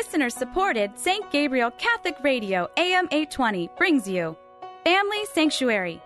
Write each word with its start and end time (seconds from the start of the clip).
Listener 0.00 0.30
supported 0.30 0.98
St. 0.98 1.30
Gabriel 1.30 1.70
Catholic 1.72 2.16
Radio 2.22 2.70
AM 2.78 3.04
820 3.10 3.68
brings 3.76 4.08
you 4.08 4.34
Family 4.82 5.26
Sanctuary, 5.34 6.00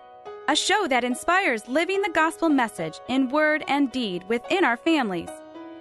a 0.49 0.55
show 0.55 0.85
that 0.89 1.05
inspires 1.05 1.65
living 1.69 2.01
the 2.01 2.09
gospel 2.09 2.49
message 2.49 2.99
in 3.07 3.29
word 3.29 3.63
and 3.69 3.89
deed 3.93 4.25
within 4.27 4.65
our 4.65 4.75
families. 4.75 5.29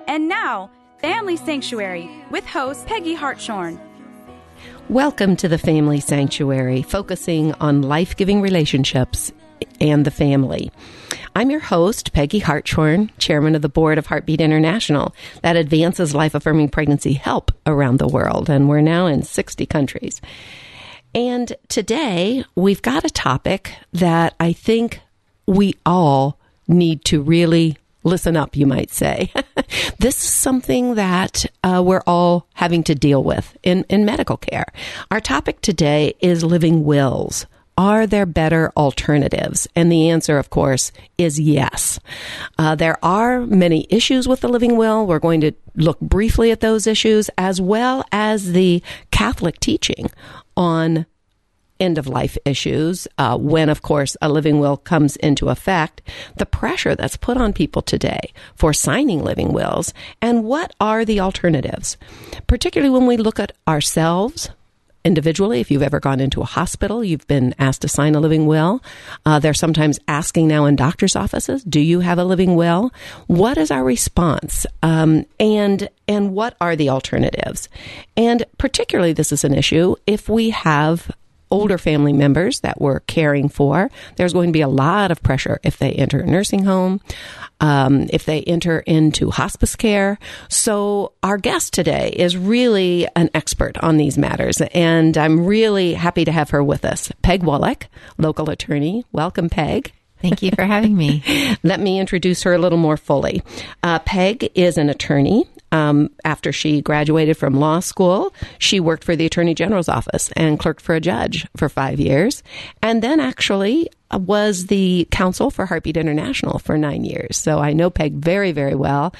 And 0.07 0.29
now, 0.29 0.71
Family 0.99 1.37
Sanctuary 1.37 2.09
with 2.31 2.47
host 2.47 2.87
Peggy 2.87 3.15
Hartshorn. 3.15 3.81
Welcome 4.89 5.35
to 5.35 5.49
the 5.49 5.59
Family 5.59 5.99
Sanctuary, 5.99 6.83
focusing 6.83 7.53
on 7.55 7.83
life 7.83 8.15
giving 8.15 8.41
relationships 8.41 9.33
and 9.81 10.05
the 10.05 10.13
family. 10.13 10.71
I'm 11.37 11.51
your 11.51 11.61
host, 11.61 12.13
Peggy 12.13 12.39
Hartshorn, 12.39 13.11
chairman 13.19 13.57
of 13.57 13.63
the 13.63 13.69
board 13.69 13.99
of 13.99 14.07
Heartbeat 14.07 14.41
International, 14.41 15.13
that 15.43 15.57
advances 15.57 16.15
life 16.15 16.33
affirming 16.33 16.69
pregnancy 16.69 17.15
help 17.15 17.51
around 17.67 17.99
the 17.99 18.07
world. 18.07 18.49
And 18.49 18.69
we're 18.69 18.81
now 18.81 19.07
in 19.07 19.25
60 19.25 19.67
countries. 19.67 20.21
And 21.13 21.53
today 21.67 22.45
we've 22.55 22.83
got 22.83 23.05
a 23.05 23.11
topic 23.11 23.75
that 23.93 24.35
I 24.39 24.53
think 24.53 25.01
we 25.45 25.75
all 25.85 26.39
need 26.69 27.05
to 27.07 27.21
really 27.21 27.79
listen 28.05 28.37
up, 28.37 28.57
you 28.57 28.67
might 28.67 28.91
say. 28.93 29.33
this 29.99 30.23
is 30.23 30.31
something 30.31 30.95
that 30.95 31.47
uh, 31.65 31.83
we're 31.85 32.05
all 32.07 32.47
having 32.55 32.85
to 32.85 32.95
deal 32.95 33.25
with 33.25 33.57
in, 33.65 33.85
in 33.89 34.05
medical 34.05 34.37
care. 34.37 34.67
Our 35.11 35.21
topic 35.21 35.63
today 35.63 36.15
is 36.21 36.45
living 36.45 36.85
wills. 36.85 37.47
Are 37.77 38.07
there 38.07 38.27
better 38.27 38.73
alternatives? 38.77 39.67
And 39.75 39.91
the 39.91 40.09
answer, 40.11 40.39
of 40.39 40.51
course, 40.51 40.93
is 41.19 41.41
yes. 41.41 41.99
Uh, 42.57 42.75
there 42.75 43.05
are 43.05 43.41
many 43.41 43.87
issues 43.91 44.29
with 44.29 44.41
the 44.41 44.49
living 44.49 44.77
will. 44.77 45.07
We're 45.07 45.19
going 45.19 45.41
to 45.41 45.53
look 45.75 45.99
briefly 46.01 46.53
at 46.53 46.61
those 46.61 46.87
issues 46.87 47.31
as 47.37 47.61
well 47.61 48.05
as 48.13 48.53
the 48.53 48.83
Catholic 49.11 49.59
teaching 49.59 50.11
on 50.57 51.07
end 51.81 51.99
of 51.99 52.07
life 52.07 52.39
issues, 52.45 53.09
uh, 53.19 53.37
when, 53.37 53.69
of 53.69 53.83
course, 53.83 54.17
a 54.23 54.29
living 54.29 54.61
will 54.61 54.77
comes 54.77 55.17
into 55.17 55.49
effect, 55.49 56.03
the 56.37 56.47
pressure 56.47 56.95
that's 56.95 57.17
put 57.17 57.37
on 57.37 57.53
people 57.53 57.83
today 57.83 58.33
for 58.55 58.73
signing 58.73 59.23
living 59.23 59.53
wills, 59.53 59.93
and 60.23 60.45
what 60.45 60.75
are 60.81 61.05
the 61.05 61.21
alternatives? 61.21 61.97
Particularly 62.47 62.91
when 62.91 63.07
we 63.07 63.17
look 63.17 63.41
at 63.41 63.53
ourselves, 63.67 64.51
individually. 65.05 65.61
If 65.61 65.71
you've 65.71 65.83
ever 65.83 66.01
gone 66.01 66.21
into 66.21 66.41
a 66.41 66.47
hospital, 66.47 67.05
you've 67.05 67.27
been 67.27 67.55
asked 67.59 67.83
to 67.83 67.89
sign 67.89 68.15
a 68.15 68.21
living 68.21 68.47
will. 68.47 68.83
Uh, 69.27 69.39
they're 69.39 69.55
sometimes 69.55 69.99
asking 70.09 70.49
now 70.49 70.65
in 70.65 70.77
doctors' 70.77 71.17
offices, 71.17 71.63
"Do 71.65 71.81
you 71.81 72.01
have 72.01 72.19
a 72.19 72.25
living 72.25 72.57
will?" 72.57 72.93
What 73.27 73.59
is 73.59 73.71
our 73.71 73.85
response? 73.85 74.67
Um, 74.83 75.27
and 75.39 75.89
and 76.09 76.35
what 76.35 76.57
are 76.61 76.77
the 76.77 76.91
alternatives? 76.91 77.69
And 78.17 78.45
particularly, 78.59 79.13
this 79.13 79.33
is 79.33 79.45
an 79.45 79.55
issue 79.55 79.97
if 80.07 80.29
we 80.29 80.51
have 80.51 81.11
older 81.51 81.79
family 81.79 82.13
members 82.13 82.61
that 82.61 82.81
we're 82.81 83.01
caring 83.01 83.49
for. 83.49 83.91
There's 84.17 84.33
going 84.33 84.49
to 84.49 84.53
be 84.53 84.61
a 84.61 84.69
lot 84.69 85.11
of 85.11 85.23
pressure 85.23 85.61
if 85.63 85.79
they 85.79 85.93
enter 85.93 86.21
a 86.21 86.27
nursing 86.27 86.65
home, 86.65 87.01
um, 87.61 88.09
if 88.13 88.25
they 88.25 88.43
enter 88.43 88.81
into 88.81 89.31
hospice 89.31 89.77
care. 89.77 90.19
So, 90.49 91.13
our 91.23 91.39
guest 91.39 91.73
today 91.73 92.11
is 92.11 92.37
really 92.37 93.07
an 93.17 93.31
expert 93.35 93.79
on 93.79 93.97
these 93.97 94.19
matters, 94.19 94.61
and 94.61 95.17
I'm 95.17 95.47
really 95.47 95.95
happy 95.95 96.25
to 96.25 96.33
have 96.33 96.51
her 96.51 96.63
with 96.63 96.85
us. 96.85 97.11
Peg 97.23 97.43
Wallach, 97.43 97.89
local 98.19 98.51
attorney. 98.51 99.05
Welcome, 99.13 99.49
Peg. 99.49 99.93
Thank 100.21 100.43
you 100.43 100.53
for 100.53 100.65
having 100.65 100.97
me. 100.97 101.23
Let 101.63 101.81
me 101.81 102.01
introduce 102.01 102.45
her 102.45 102.55
a 102.55 102.59
little 102.59 102.79
more 102.79 102.97
fully. 102.97 103.43
Uh, 103.83 103.99
Peg 103.99 104.51
is 104.55 104.79
an 104.79 104.89
attorney. 104.89 105.45
Um, 105.75 106.11
after 106.25 106.53
she 106.53 106.81
graduated 106.81 107.37
from 107.37 107.55
law 107.55 107.81
school, 107.81 108.33
she 108.61 108.79
worked 108.79 109.03
for 109.03 109.17
the 109.17 109.27
Attorney 109.27 109.55
General's 109.55 109.89
office 109.89 110.31
and 110.37 110.57
clerked 110.57 110.81
for 110.81 110.95
a 110.95 111.01
judge 111.01 111.49
for 111.57 111.69
five 111.69 111.99
years, 111.99 112.45
and 112.81 113.03
then 113.03 113.19
actually 113.19 113.91
uh, 114.13 114.19
was 114.19 114.67
the 114.67 115.09
counsel 115.11 115.51
for 115.51 115.67
Heartbeat 115.67 115.97
International 115.97 116.61
for 116.61 116.79
nine 116.79 117.05
years. 117.05 117.37
So 117.37 117.59
I 117.59 117.73
know 117.73 117.91
Peg 117.91 118.15
very, 118.15 118.53
very 118.53 118.77
well, 118.77 119.13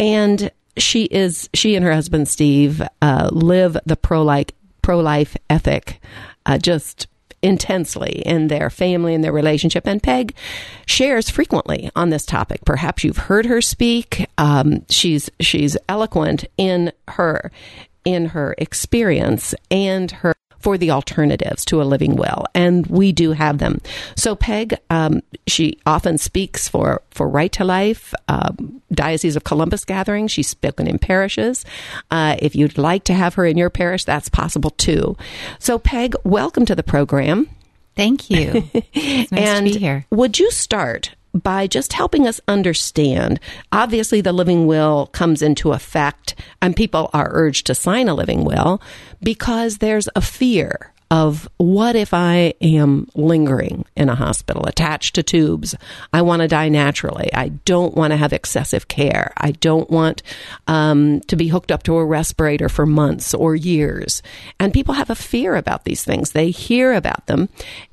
and 0.00 0.50
she 0.76 1.04
is 1.04 1.48
she 1.54 1.76
and 1.76 1.84
her 1.84 1.92
husband 1.92 2.26
Steve 2.26 2.82
uh, 3.00 3.30
live 3.30 3.76
the 3.86 3.96
pro 3.96 4.22
like 4.22 4.56
pro 4.82 4.98
life 4.98 5.36
ethic. 5.48 6.00
Uh, 6.44 6.58
just 6.58 7.06
intensely 7.42 8.22
in 8.24 8.48
their 8.48 8.70
family 8.70 9.14
and 9.14 9.24
their 9.24 9.32
relationship. 9.32 9.86
And 9.86 10.02
Peg 10.02 10.34
shares 10.86 11.30
frequently 11.30 11.90
on 11.96 12.10
this 12.10 12.26
topic. 12.26 12.60
Perhaps 12.64 13.04
you've 13.04 13.16
heard 13.16 13.46
her 13.46 13.60
speak. 13.60 14.26
Um, 14.38 14.84
she's 14.88 15.30
she's 15.40 15.76
eloquent 15.88 16.44
in 16.56 16.92
her 17.08 17.50
in 18.04 18.26
her 18.26 18.54
experience 18.58 19.54
and 19.70 20.10
her 20.10 20.34
for 20.60 20.78
the 20.78 20.90
alternatives 20.90 21.64
to 21.66 21.82
a 21.82 21.84
living 21.84 22.16
will, 22.16 22.46
and 22.54 22.86
we 22.86 23.12
do 23.12 23.32
have 23.32 23.58
them. 23.58 23.80
So 24.16 24.34
Peg, 24.34 24.76
um, 24.90 25.22
she 25.46 25.78
often 25.86 26.18
speaks 26.18 26.68
for 26.68 27.02
for 27.10 27.28
Right 27.28 27.52
to 27.52 27.64
Life, 27.64 28.14
uh, 28.28 28.52
Diocese 28.92 29.36
of 29.36 29.44
Columbus 29.44 29.84
gatherings. 29.84 30.30
She's 30.30 30.48
spoken 30.48 30.86
in 30.86 30.98
parishes. 30.98 31.64
Uh, 32.10 32.36
if 32.38 32.54
you'd 32.54 32.78
like 32.78 33.04
to 33.04 33.14
have 33.14 33.34
her 33.34 33.46
in 33.46 33.56
your 33.56 33.70
parish, 33.70 34.04
that's 34.04 34.28
possible 34.28 34.70
too. 34.70 35.16
So 35.58 35.78
Peg, 35.78 36.14
welcome 36.24 36.66
to 36.66 36.74
the 36.74 36.82
program. 36.82 37.48
Thank 37.96 38.30
you. 38.30 38.68
It's 38.92 39.32
nice 39.32 39.48
and 39.48 39.66
to 39.66 39.72
be 39.72 39.78
here. 39.78 40.06
Would 40.10 40.38
you 40.38 40.50
start 40.50 41.14
by 41.34 41.66
just 41.66 41.92
helping 41.92 42.26
us 42.26 42.40
understand. 42.48 43.40
Obviously, 43.72 44.20
the 44.20 44.32
living 44.32 44.66
will 44.66 45.06
comes 45.06 45.42
into 45.42 45.72
effect, 45.72 46.34
and 46.60 46.76
people 46.76 47.10
are 47.12 47.30
urged 47.32 47.66
to 47.66 47.74
sign 47.74 48.08
a 48.08 48.14
living 48.14 48.44
will 48.44 48.80
because 49.22 49.78
there's 49.78 50.08
a 50.14 50.20
fear 50.20 50.92
of 51.10 51.48
what 51.56 51.96
if 51.96 52.14
I 52.14 52.54
am 52.60 53.08
lingering 53.14 53.84
in 53.96 54.08
a 54.08 54.14
hospital, 54.14 54.66
attached 54.66 55.16
to 55.16 55.22
tubes? 55.22 55.74
I 56.12 56.22
want 56.22 56.42
to 56.42 56.48
die 56.48 56.68
naturally. 56.68 57.30
I 57.34 57.48
don't 57.48 57.94
want 57.94 58.12
to 58.12 58.16
have 58.16 58.32
excessive 58.32 58.88
care. 58.88 59.32
I 59.36 59.52
don't 59.52 59.90
want 59.90 60.22
um, 60.68 61.20
to 61.22 61.36
be 61.36 61.48
hooked 61.48 61.72
up 61.72 61.82
to 61.84 61.96
a 61.96 62.04
respirator 62.04 62.68
for 62.68 62.86
months 62.86 63.34
or 63.34 63.56
years. 63.56 64.22
And 64.60 64.72
people 64.72 64.94
have 64.94 65.10
a 65.10 65.16
fear 65.16 65.56
about 65.56 65.84
these 65.84 66.04
things. 66.04 66.32
They 66.32 66.50
hear 66.50 66.92
about 66.92 67.26
them, 67.26 67.48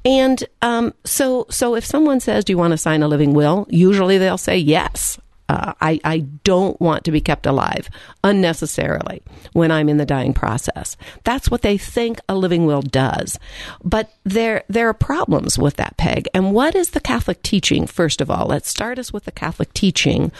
and 0.05 0.43
um, 0.61 0.93
so 1.03 1.45
so 1.49 1.75
if 1.75 1.85
someone 1.85 2.19
says, 2.19 2.45
"Do 2.45 2.53
you 2.53 2.57
want 2.57 2.71
to 2.71 2.77
sign 2.77 3.03
a 3.03 3.07
living 3.07 3.33
will?" 3.33 3.65
Usually 3.69 4.17
they'll 4.17 4.37
say 4.37 4.57
yes. 4.57 5.19
Uh, 5.49 5.73
I, 5.79 5.99
I 6.03 6.19
don't 6.43 6.79
want 6.81 7.03
to 7.05 7.11
be 7.11 7.21
kept 7.21 7.45
alive 7.45 7.89
unnecessarily 8.23 9.21
when 9.53 9.71
I'm 9.71 9.89
in 9.89 9.97
the 9.97 10.05
dying 10.05 10.33
process. 10.33 10.97
That's 11.23 11.49
what 11.49 11.61
they 11.61 11.77
think 11.77 12.19
a 12.27 12.35
living 12.35 12.65
will 12.65 12.81
does. 12.81 13.39
But 13.83 14.11
there, 14.23 14.63
there 14.67 14.89
are 14.89 14.93
problems 14.93 15.57
with 15.57 15.75
that 15.77 15.97
peg. 15.97 16.27
And 16.33 16.53
what 16.53 16.75
is 16.75 16.91
the 16.91 16.99
Catholic 16.99 17.41
teaching, 17.43 17.87
first 17.87 18.21
of 18.21 18.29
all? 18.29 18.47
Let's 18.47 18.69
start 18.69 18.99
us 18.99 19.13
with 19.13 19.25
the 19.25 19.31
Catholic 19.31 19.73
teaching 19.73 20.31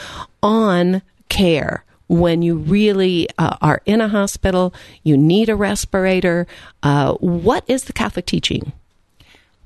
on 0.42 1.02
care 1.28 1.84
when 2.08 2.42
you 2.42 2.56
really 2.56 3.28
uh, 3.38 3.56
are 3.60 3.82
in 3.84 4.00
a 4.00 4.08
hospital, 4.08 4.74
you 5.02 5.16
need 5.16 5.48
a 5.48 5.56
respirator. 5.56 6.46
Uh, 6.82 7.12
what 7.14 7.64
is 7.68 7.84
the 7.84 7.92
Catholic 7.92 8.26
teaching? 8.26 8.72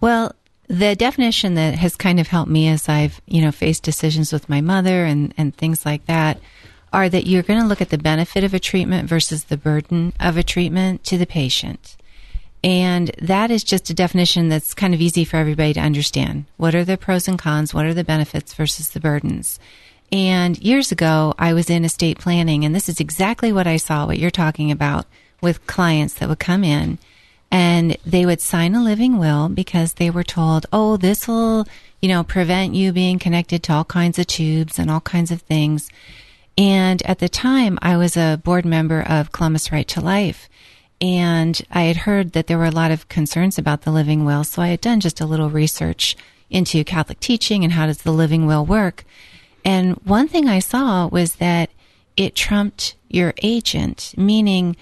Well, 0.00 0.34
the 0.68 0.96
definition 0.96 1.54
that 1.54 1.74
has 1.74 1.96
kind 1.96 2.20
of 2.20 2.28
helped 2.28 2.50
me 2.50 2.68
as 2.68 2.88
I've, 2.88 3.20
you 3.26 3.42
know, 3.42 3.52
faced 3.52 3.82
decisions 3.82 4.32
with 4.32 4.48
my 4.48 4.60
mother 4.60 5.04
and, 5.04 5.34
and 5.36 5.54
things 5.54 5.84
like 5.84 6.06
that 6.06 6.40
are 6.92 7.08
that 7.08 7.26
you're 7.26 7.42
going 7.42 7.60
to 7.60 7.66
look 7.66 7.80
at 7.80 7.90
the 7.90 7.98
benefit 7.98 8.44
of 8.44 8.54
a 8.54 8.60
treatment 8.60 9.08
versus 9.08 9.44
the 9.44 9.56
burden 9.56 10.12
of 10.20 10.36
a 10.36 10.42
treatment 10.42 11.04
to 11.04 11.18
the 11.18 11.26
patient. 11.26 11.96
And 12.64 13.10
that 13.20 13.50
is 13.50 13.64
just 13.64 13.90
a 13.90 13.94
definition 13.94 14.48
that's 14.48 14.74
kind 14.74 14.94
of 14.94 15.00
easy 15.00 15.24
for 15.24 15.36
everybody 15.36 15.72
to 15.74 15.80
understand. 15.80 16.44
What 16.58 16.74
are 16.74 16.84
the 16.84 16.96
pros 16.96 17.26
and 17.26 17.38
cons? 17.38 17.74
What 17.74 17.86
are 17.86 17.94
the 17.94 18.04
benefits 18.04 18.54
versus 18.54 18.90
the 18.90 19.00
burdens? 19.00 19.58
And 20.12 20.58
years 20.58 20.92
ago, 20.92 21.34
I 21.38 21.54
was 21.54 21.70
in 21.70 21.84
estate 21.84 22.18
planning, 22.18 22.64
and 22.64 22.74
this 22.74 22.88
is 22.88 23.00
exactly 23.00 23.52
what 23.52 23.66
I 23.66 23.78
saw, 23.78 24.06
what 24.06 24.18
you're 24.18 24.30
talking 24.30 24.70
about 24.70 25.06
with 25.40 25.66
clients 25.66 26.14
that 26.14 26.28
would 26.28 26.38
come 26.38 26.62
in 26.62 26.98
and 27.52 27.98
they 28.06 28.24
would 28.24 28.40
sign 28.40 28.74
a 28.74 28.82
living 28.82 29.18
will 29.18 29.50
because 29.50 29.92
they 29.92 30.08
were 30.08 30.24
told, 30.24 30.64
oh, 30.72 30.96
this 30.96 31.28
will, 31.28 31.66
you 32.00 32.08
know, 32.08 32.24
prevent 32.24 32.74
you 32.74 32.92
being 32.92 33.18
connected 33.18 33.62
to 33.62 33.74
all 33.74 33.84
kinds 33.84 34.18
of 34.18 34.26
tubes 34.26 34.78
and 34.78 34.90
all 34.90 35.02
kinds 35.02 35.30
of 35.30 35.42
things. 35.42 35.90
And 36.56 37.02
at 37.02 37.18
the 37.18 37.28
time, 37.28 37.78
I 37.82 37.98
was 37.98 38.16
a 38.16 38.40
board 38.42 38.64
member 38.64 39.02
of 39.02 39.32
Columbus 39.32 39.70
Right 39.70 39.86
to 39.88 40.00
Life. 40.00 40.48
And 40.98 41.60
I 41.70 41.82
had 41.82 41.98
heard 41.98 42.32
that 42.32 42.46
there 42.46 42.56
were 42.56 42.64
a 42.64 42.70
lot 42.70 42.90
of 42.90 43.10
concerns 43.10 43.58
about 43.58 43.82
the 43.82 43.92
living 43.92 44.24
will. 44.24 44.44
So 44.44 44.62
I 44.62 44.68
had 44.68 44.80
done 44.80 45.00
just 45.00 45.20
a 45.20 45.26
little 45.26 45.50
research 45.50 46.16
into 46.48 46.84
Catholic 46.84 47.20
teaching 47.20 47.64
and 47.64 47.74
how 47.74 47.84
does 47.84 47.98
the 47.98 48.12
living 48.12 48.46
will 48.46 48.64
work. 48.64 49.04
And 49.62 49.96
one 50.04 50.26
thing 50.26 50.48
I 50.48 50.58
saw 50.58 51.06
was 51.06 51.34
that 51.34 51.68
it 52.16 52.34
trumped 52.34 52.94
your 53.08 53.34
agent, 53.42 54.14
meaning 54.16 54.74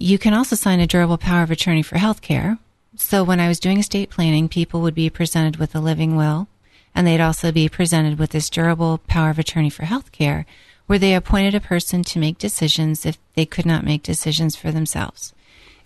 you 0.00 0.18
can 0.18 0.32
also 0.32 0.56
sign 0.56 0.80
a 0.80 0.86
durable 0.86 1.18
power 1.18 1.42
of 1.42 1.50
attorney 1.50 1.82
for 1.82 1.98
health 1.98 2.22
care. 2.22 2.58
So 2.96 3.22
when 3.22 3.38
I 3.38 3.48
was 3.48 3.60
doing 3.60 3.78
estate 3.78 4.10
planning, 4.10 4.48
people 4.48 4.80
would 4.80 4.94
be 4.94 5.10
presented 5.10 5.56
with 5.56 5.74
a 5.74 5.80
living 5.80 6.16
will, 6.16 6.48
and 6.94 7.06
they'd 7.06 7.20
also 7.20 7.52
be 7.52 7.68
presented 7.68 8.18
with 8.18 8.30
this 8.30 8.50
durable 8.50 8.98
power 9.06 9.30
of 9.30 9.38
attorney 9.38 9.70
for 9.70 9.84
health 9.84 10.10
care, 10.10 10.46
where 10.86 10.98
they 10.98 11.14
appointed 11.14 11.54
a 11.54 11.60
person 11.60 12.02
to 12.02 12.18
make 12.18 12.38
decisions 12.38 13.06
if 13.06 13.18
they 13.34 13.46
could 13.46 13.66
not 13.66 13.84
make 13.84 14.02
decisions 14.02 14.56
for 14.56 14.72
themselves. 14.72 15.34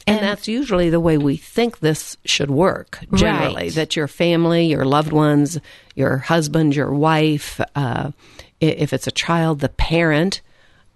And, 0.07 0.19
and 0.19 0.27
that's 0.27 0.49
usually 0.49 0.91
the 0.91 1.01
way 1.01 1.19
we 1.19 1.37
think 1.37 1.81
this 1.81 2.17
should 2.25 2.51
work, 2.51 3.01
generally, 3.15 3.65
right. 3.65 3.75
that 3.75 3.97
your 3.97 4.07
family, 4.07 4.67
your 4.67 4.85
loved 4.85 5.13
ones, 5.13 5.59
your 5.95 6.19
husband, 6.19 6.77
your 6.77 6.95
wife, 6.95 7.61
uh, 7.75 8.13
if 8.61 8.93
it's 8.93 9.07
a 9.07 9.13
child, 9.13 9.61
the 9.61 9.69
parent, 9.71 10.41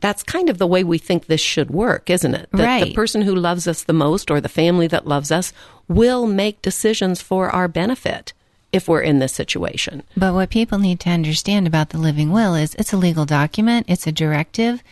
that's 0.01 0.23
kind 0.23 0.49
of 0.49 0.59
the 0.59 0.67
way 0.67 0.85
we 0.85 0.99
think 0.99 1.27
this 1.27 1.41
should 1.41 1.71
work, 1.71 2.09
isn't 2.09 2.35
it? 2.35 2.49
That 2.53 2.65
right. 2.65 2.85
the 2.85 2.95
person 2.95 3.23
who 3.23 3.35
loves 3.35 3.67
us 3.67 3.83
the 3.83 3.93
most 3.93 4.31
or 4.31 4.41
the 4.41 4.49
family 4.49 4.87
that 4.87 5.07
loves 5.07 5.33
us 5.33 5.53
will 5.89 6.27
make 6.27 6.63
decisions 6.63 7.21
for 7.21 7.51
our 7.51 7.69
benefit 7.69 8.33
if 8.73 8.87
we're 8.87 9.01
in 9.01 9.19
this 9.19 9.33
situation. 9.33 10.03
But 10.17 10.35
what 10.35 10.51
people 10.51 10.79
need 10.79 11.01
to 11.01 11.11
understand 11.11 11.67
about 11.67 11.91
the 11.91 11.99
living 11.99 12.31
will 12.31 12.55
is 12.55 12.75
it's 12.75 12.93
a 12.93 12.99
legal 12.99 13.25
document, 13.25 13.87
it's 13.89 14.07
a 14.07 14.13
directive 14.13 14.83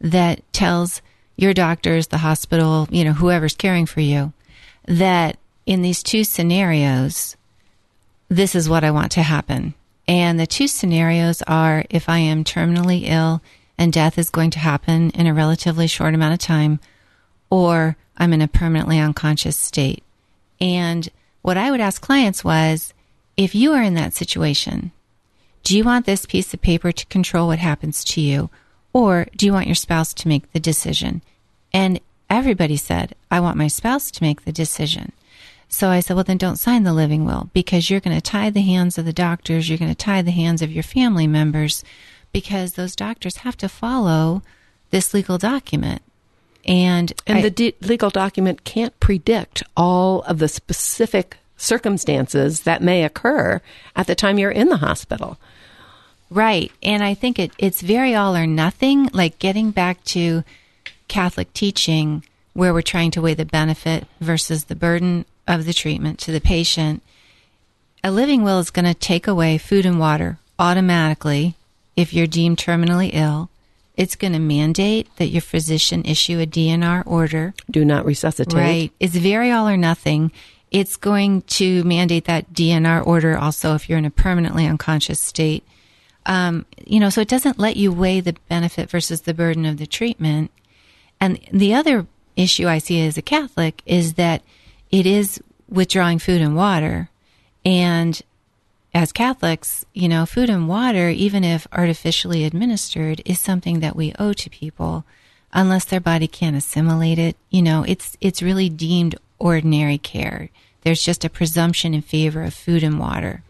that 0.00 0.40
tells 0.52 1.02
your 1.36 1.52
doctors, 1.52 2.08
the 2.08 2.18
hospital, 2.18 2.88
you 2.90 3.04
know, 3.04 3.12
whoever's 3.12 3.54
caring 3.54 3.86
for 3.86 4.00
you, 4.00 4.32
that 4.86 5.36
in 5.66 5.82
these 5.82 6.02
two 6.02 6.24
scenarios, 6.24 7.36
this 8.28 8.54
is 8.54 8.68
what 8.68 8.84
I 8.84 8.90
want 8.90 9.12
to 9.12 9.22
happen. 9.22 9.74
And 10.08 10.40
the 10.40 10.46
two 10.46 10.68
scenarios 10.68 11.42
are 11.42 11.84
if 11.90 12.08
I 12.08 12.18
am 12.18 12.44
terminally 12.44 13.02
ill 13.04 13.42
and 13.78 13.92
death 13.92 14.18
is 14.18 14.30
going 14.30 14.50
to 14.50 14.58
happen 14.58 15.10
in 15.10 15.26
a 15.26 15.34
relatively 15.34 15.86
short 15.86 16.14
amount 16.14 16.34
of 16.34 16.38
time, 16.38 16.80
or 17.50 17.96
I'm 18.16 18.32
in 18.32 18.42
a 18.42 18.48
permanently 18.48 18.98
unconscious 18.98 19.56
state. 19.56 20.02
And 20.60 21.08
what 21.42 21.56
I 21.56 21.70
would 21.70 21.80
ask 21.80 22.00
clients 22.00 22.42
was 22.42 22.94
if 23.36 23.54
you 23.54 23.72
are 23.72 23.82
in 23.82 23.94
that 23.94 24.14
situation, 24.14 24.92
do 25.62 25.76
you 25.76 25.84
want 25.84 26.06
this 26.06 26.26
piece 26.26 26.54
of 26.54 26.62
paper 26.62 26.92
to 26.92 27.06
control 27.06 27.48
what 27.48 27.58
happens 27.58 28.04
to 28.04 28.20
you? 28.20 28.50
Or 28.92 29.26
do 29.36 29.44
you 29.44 29.52
want 29.52 29.66
your 29.66 29.74
spouse 29.74 30.14
to 30.14 30.28
make 30.28 30.52
the 30.52 30.60
decision? 30.60 31.22
And 31.72 32.00
everybody 32.30 32.76
said, 32.76 33.14
I 33.30 33.40
want 33.40 33.58
my 33.58 33.68
spouse 33.68 34.10
to 34.12 34.22
make 34.22 34.44
the 34.44 34.52
decision. 34.52 35.12
So 35.68 35.88
I 35.90 36.00
said, 36.00 36.14
well, 36.14 36.24
then 36.24 36.38
don't 36.38 36.58
sign 36.58 36.84
the 36.84 36.94
living 36.94 37.24
will 37.24 37.50
because 37.52 37.90
you're 37.90 38.00
going 38.00 38.16
to 38.16 38.22
tie 38.22 38.50
the 38.50 38.62
hands 38.62 38.96
of 38.96 39.04
the 39.04 39.12
doctors. 39.12 39.68
You're 39.68 39.78
going 39.78 39.90
to 39.90 39.94
tie 39.94 40.22
the 40.22 40.30
hands 40.30 40.62
of 40.62 40.72
your 40.72 40.84
family 40.84 41.26
members 41.26 41.84
because 42.36 42.74
those 42.74 42.94
doctors 42.94 43.38
have 43.38 43.56
to 43.56 43.66
follow 43.66 44.42
this 44.90 45.14
legal 45.14 45.38
document. 45.38 46.02
And, 46.66 47.10
and 47.26 47.38
I, 47.38 47.48
the 47.48 47.74
legal 47.80 48.10
document 48.10 48.62
can't 48.62 48.98
predict 49.00 49.62
all 49.74 50.20
of 50.24 50.38
the 50.38 50.46
specific 50.46 51.38
circumstances 51.56 52.60
that 52.64 52.82
may 52.82 53.04
occur 53.04 53.62
at 53.94 54.06
the 54.06 54.14
time 54.14 54.38
you're 54.38 54.50
in 54.50 54.68
the 54.68 54.76
hospital. 54.76 55.38
Right. 56.28 56.70
And 56.82 57.02
I 57.02 57.14
think 57.14 57.38
it, 57.38 57.52
it's 57.56 57.80
very 57.80 58.14
all 58.14 58.36
or 58.36 58.46
nothing, 58.46 59.08
like 59.14 59.38
getting 59.38 59.70
back 59.70 60.04
to 60.04 60.44
Catholic 61.08 61.54
teaching 61.54 62.22
where 62.52 62.74
we're 62.74 62.82
trying 62.82 63.12
to 63.12 63.22
weigh 63.22 63.32
the 63.32 63.46
benefit 63.46 64.06
versus 64.20 64.64
the 64.64 64.76
burden 64.76 65.24
of 65.48 65.64
the 65.64 65.72
treatment 65.72 66.18
to 66.18 66.32
the 66.32 66.42
patient. 66.42 67.02
A 68.04 68.10
living 68.10 68.42
will 68.42 68.58
is 68.58 68.68
going 68.68 68.84
to 68.84 68.92
take 68.92 69.26
away 69.26 69.56
food 69.56 69.86
and 69.86 69.98
water 69.98 70.38
automatically 70.58 71.56
if 71.96 72.12
you're 72.12 72.26
deemed 72.26 72.58
terminally 72.58 73.10
ill. 73.12 73.50
It's 73.96 74.14
going 74.14 74.34
to 74.34 74.38
mandate 74.38 75.08
that 75.16 75.28
your 75.28 75.40
physician 75.40 76.04
issue 76.04 76.38
a 76.38 76.46
DNR 76.46 77.02
order. 77.06 77.54
Do 77.70 77.84
not 77.84 78.04
resuscitate. 78.04 78.54
Right. 78.54 78.92
It's 79.00 79.16
very 79.16 79.50
all 79.50 79.66
or 79.66 79.78
nothing. 79.78 80.32
It's 80.70 80.96
going 80.96 81.42
to 81.42 81.82
mandate 81.84 82.26
that 82.26 82.52
DNR 82.52 83.06
order 83.06 83.38
also 83.38 83.74
if 83.74 83.88
you're 83.88 83.98
in 83.98 84.04
a 84.04 84.10
permanently 84.10 84.66
unconscious 84.66 85.18
state. 85.18 85.64
Um, 86.26 86.66
you 86.84 87.00
know, 87.00 87.08
so 87.08 87.22
it 87.22 87.28
doesn't 87.28 87.58
let 87.58 87.76
you 87.76 87.90
weigh 87.90 88.20
the 88.20 88.36
benefit 88.48 88.90
versus 88.90 89.22
the 89.22 89.32
burden 89.32 89.64
of 89.64 89.78
the 89.78 89.86
treatment. 89.86 90.50
And 91.18 91.40
the 91.50 91.72
other 91.72 92.06
issue 92.34 92.68
I 92.68 92.78
see 92.78 93.00
as 93.06 93.16
a 93.16 93.22
Catholic 93.22 93.80
is 93.86 94.14
that 94.14 94.42
it 94.90 95.06
is 95.06 95.40
withdrawing 95.68 96.18
food 96.18 96.42
and 96.42 96.54
water. 96.54 97.08
And 97.64 98.20
as 98.96 99.12
Catholics, 99.12 99.84
you 99.92 100.08
know, 100.08 100.24
food 100.24 100.48
and 100.48 100.66
water, 100.66 101.10
even 101.10 101.44
if 101.44 101.66
artificially 101.70 102.44
administered, 102.44 103.20
is 103.26 103.38
something 103.38 103.80
that 103.80 103.94
we 103.94 104.14
owe 104.18 104.32
to 104.32 104.48
people 104.48 105.04
unless 105.52 105.84
their 105.84 106.00
body 106.00 106.26
can't 106.26 106.56
assimilate 106.56 107.18
it. 107.18 107.36
You 107.50 107.60
know, 107.60 107.84
it's 107.86 108.16
it's 108.22 108.42
really 108.42 108.70
deemed 108.70 109.14
ordinary 109.38 109.98
care. 109.98 110.48
There's 110.80 111.02
just 111.02 111.26
a 111.26 111.30
presumption 111.30 111.92
in 111.92 112.00
favor 112.00 112.42
of 112.42 112.54
food 112.54 112.82
and 112.82 112.98
water. 112.98 113.42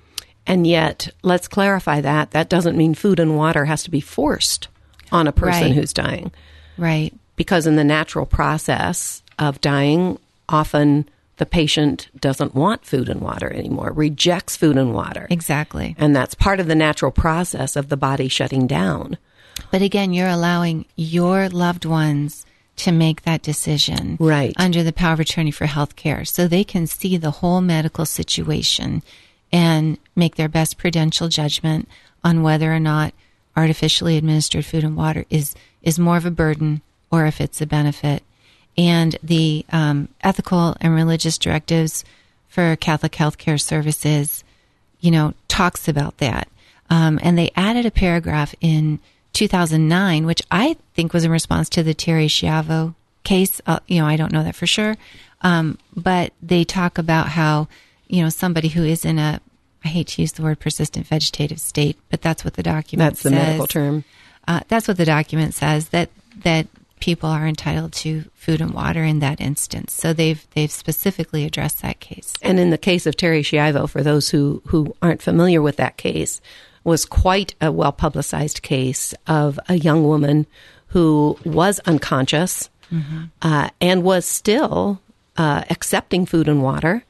And 0.48 0.66
yet, 0.66 1.10
let's 1.22 1.46
clarify 1.46 2.00
that. 2.00 2.32
That 2.32 2.48
doesn't 2.48 2.76
mean 2.76 2.94
food 2.94 3.20
and 3.20 3.36
water 3.36 3.66
has 3.66 3.84
to 3.84 3.90
be 3.90 4.00
forced 4.00 4.66
on 5.12 5.28
a 5.28 5.32
person 5.32 5.66
right. 5.68 5.74
who's 5.74 5.92
dying. 5.92 6.32
Right. 6.76 7.14
Because 7.36 7.68
in 7.68 7.76
the 7.76 7.84
natural 7.84 8.26
process 8.26 9.22
of 9.38 9.60
dying, 9.60 10.18
often 10.48 11.08
the 11.38 11.46
patient 11.46 12.08
doesn't 12.18 12.54
want 12.54 12.84
food 12.84 13.08
and 13.08 13.20
water 13.20 13.52
anymore, 13.52 13.92
rejects 13.92 14.56
food 14.56 14.76
and 14.76 14.94
water. 14.94 15.26
Exactly. 15.30 15.94
And 15.98 16.16
that's 16.16 16.34
part 16.34 16.60
of 16.60 16.66
the 16.66 16.74
natural 16.74 17.10
process 17.10 17.76
of 17.76 17.88
the 17.88 17.96
body 17.96 18.28
shutting 18.28 18.66
down. 18.66 19.18
But 19.70 19.82
again, 19.82 20.12
you're 20.12 20.28
allowing 20.28 20.86
your 20.96 21.48
loved 21.48 21.84
ones 21.84 22.46
to 22.76 22.92
make 22.92 23.22
that 23.22 23.42
decision 23.42 24.16
right. 24.20 24.54
under 24.58 24.82
the 24.82 24.92
power 24.92 25.14
of 25.14 25.20
attorney 25.20 25.50
for 25.50 25.66
health 25.66 25.96
care 25.96 26.24
so 26.24 26.46
they 26.46 26.64
can 26.64 26.86
see 26.86 27.16
the 27.16 27.30
whole 27.30 27.60
medical 27.60 28.04
situation 28.04 29.02
and 29.50 29.98
make 30.14 30.36
their 30.36 30.48
best 30.48 30.76
prudential 30.76 31.28
judgment 31.28 31.88
on 32.22 32.42
whether 32.42 32.74
or 32.74 32.80
not 32.80 33.14
artificially 33.56 34.16
administered 34.16 34.66
food 34.66 34.84
and 34.84 34.96
water 34.96 35.24
is 35.30 35.54
is 35.82 35.98
more 35.98 36.16
of 36.16 36.26
a 36.26 36.30
burden 36.30 36.82
or 37.10 37.26
if 37.26 37.40
it's 37.40 37.60
a 37.60 37.66
benefit. 37.66 38.22
And 38.78 39.16
the 39.22 39.64
um, 39.70 40.08
ethical 40.20 40.76
and 40.80 40.94
religious 40.94 41.38
directives 41.38 42.04
for 42.48 42.76
Catholic 42.76 43.12
healthcare 43.12 43.60
services, 43.60 44.44
you 45.00 45.10
know, 45.10 45.34
talks 45.48 45.88
about 45.88 46.18
that. 46.18 46.48
Um, 46.88 47.18
and 47.22 47.36
they 47.36 47.50
added 47.56 47.86
a 47.86 47.90
paragraph 47.90 48.54
in 48.60 49.00
2009, 49.32 50.24
which 50.24 50.42
I 50.50 50.76
think 50.94 51.12
was 51.12 51.24
in 51.24 51.30
response 51.30 51.68
to 51.70 51.82
the 51.82 51.94
Terri 51.94 52.26
Schiavo 52.26 52.94
case. 53.24 53.60
Uh, 53.66 53.80
you 53.86 54.00
know, 54.00 54.06
I 54.06 54.16
don't 54.16 54.32
know 54.32 54.44
that 54.44 54.54
for 54.54 54.66
sure. 54.66 54.96
Um, 55.42 55.78
but 55.94 56.32
they 56.42 56.64
talk 56.64 56.96
about 56.96 57.28
how, 57.28 57.68
you 58.08 58.22
know, 58.22 58.30
somebody 58.30 58.68
who 58.68 58.84
is 58.84 59.04
in 59.04 59.18
a, 59.18 59.40
I 59.84 59.88
hate 59.88 60.08
to 60.08 60.22
use 60.22 60.32
the 60.32 60.42
word 60.42 60.58
persistent 60.58 61.06
vegetative 61.06 61.60
state, 61.60 61.98
but 62.10 62.22
that's 62.22 62.44
what 62.44 62.54
the 62.54 62.62
document 62.62 63.18
says. 63.18 63.22
That's 63.24 63.34
the 63.34 63.40
says. 63.40 63.46
medical 63.46 63.66
term. 63.66 64.04
Uh, 64.48 64.60
that's 64.68 64.88
what 64.88 64.96
the 64.96 65.04
document 65.04 65.54
says 65.54 65.90
that, 65.90 66.08
that 66.42 66.68
people 67.00 67.28
are 67.28 67.46
entitled 67.46 67.92
to 67.92 68.24
food 68.34 68.60
and 68.60 68.72
water 68.72 69.04
in 69.04 69.18
that 69.20 69.40
instance. 69.40 69.92
So 69.92 70.12
they've 70.12 70.46
they've 70.54 70.70
specifically 70.70 71.44
addressed 71.44 71.82
that 71.82 72.00
case. 72.00 72.34
And 72.42 72.58
in 72.58 72.70
the 72.70 72.78
case 72.78 73.06
of 73.06 73.16
Terri 73.16 73.40
Schiavo, 73.40 73.88
for 73.88 74.02
those 74.02 74.30
who, 74.30 74.62
who 74.66 74.94
aren't 75.02 75.22
familiar 75.22 75.60
with 75.60 75.76
that 75.76 75.96
case, 75.96 76.40
was 76.84 77.04
quite 77.04 77.54
a 77.60 77.70
well 77.72 77.92
publicized 77.92 78.62
case 78.62 79.14
of 79.26 79.58
a 79.68 79.76
young 79.76 80.04
woman 80.04 80.46
who 80.88 81.38
was 81.44 81.80
unconscious 81.80 82.70
mm-hmm. 82.92 83.24
uh, 83.42 83.68
and 83.80 84.02
was 84.02 84.24
still 84.24 85.00
uh, 85.36 85.64
accepting 85.68 86.26
food 86.26 86.48
and 86.48 86.62
water. 86.62 87.04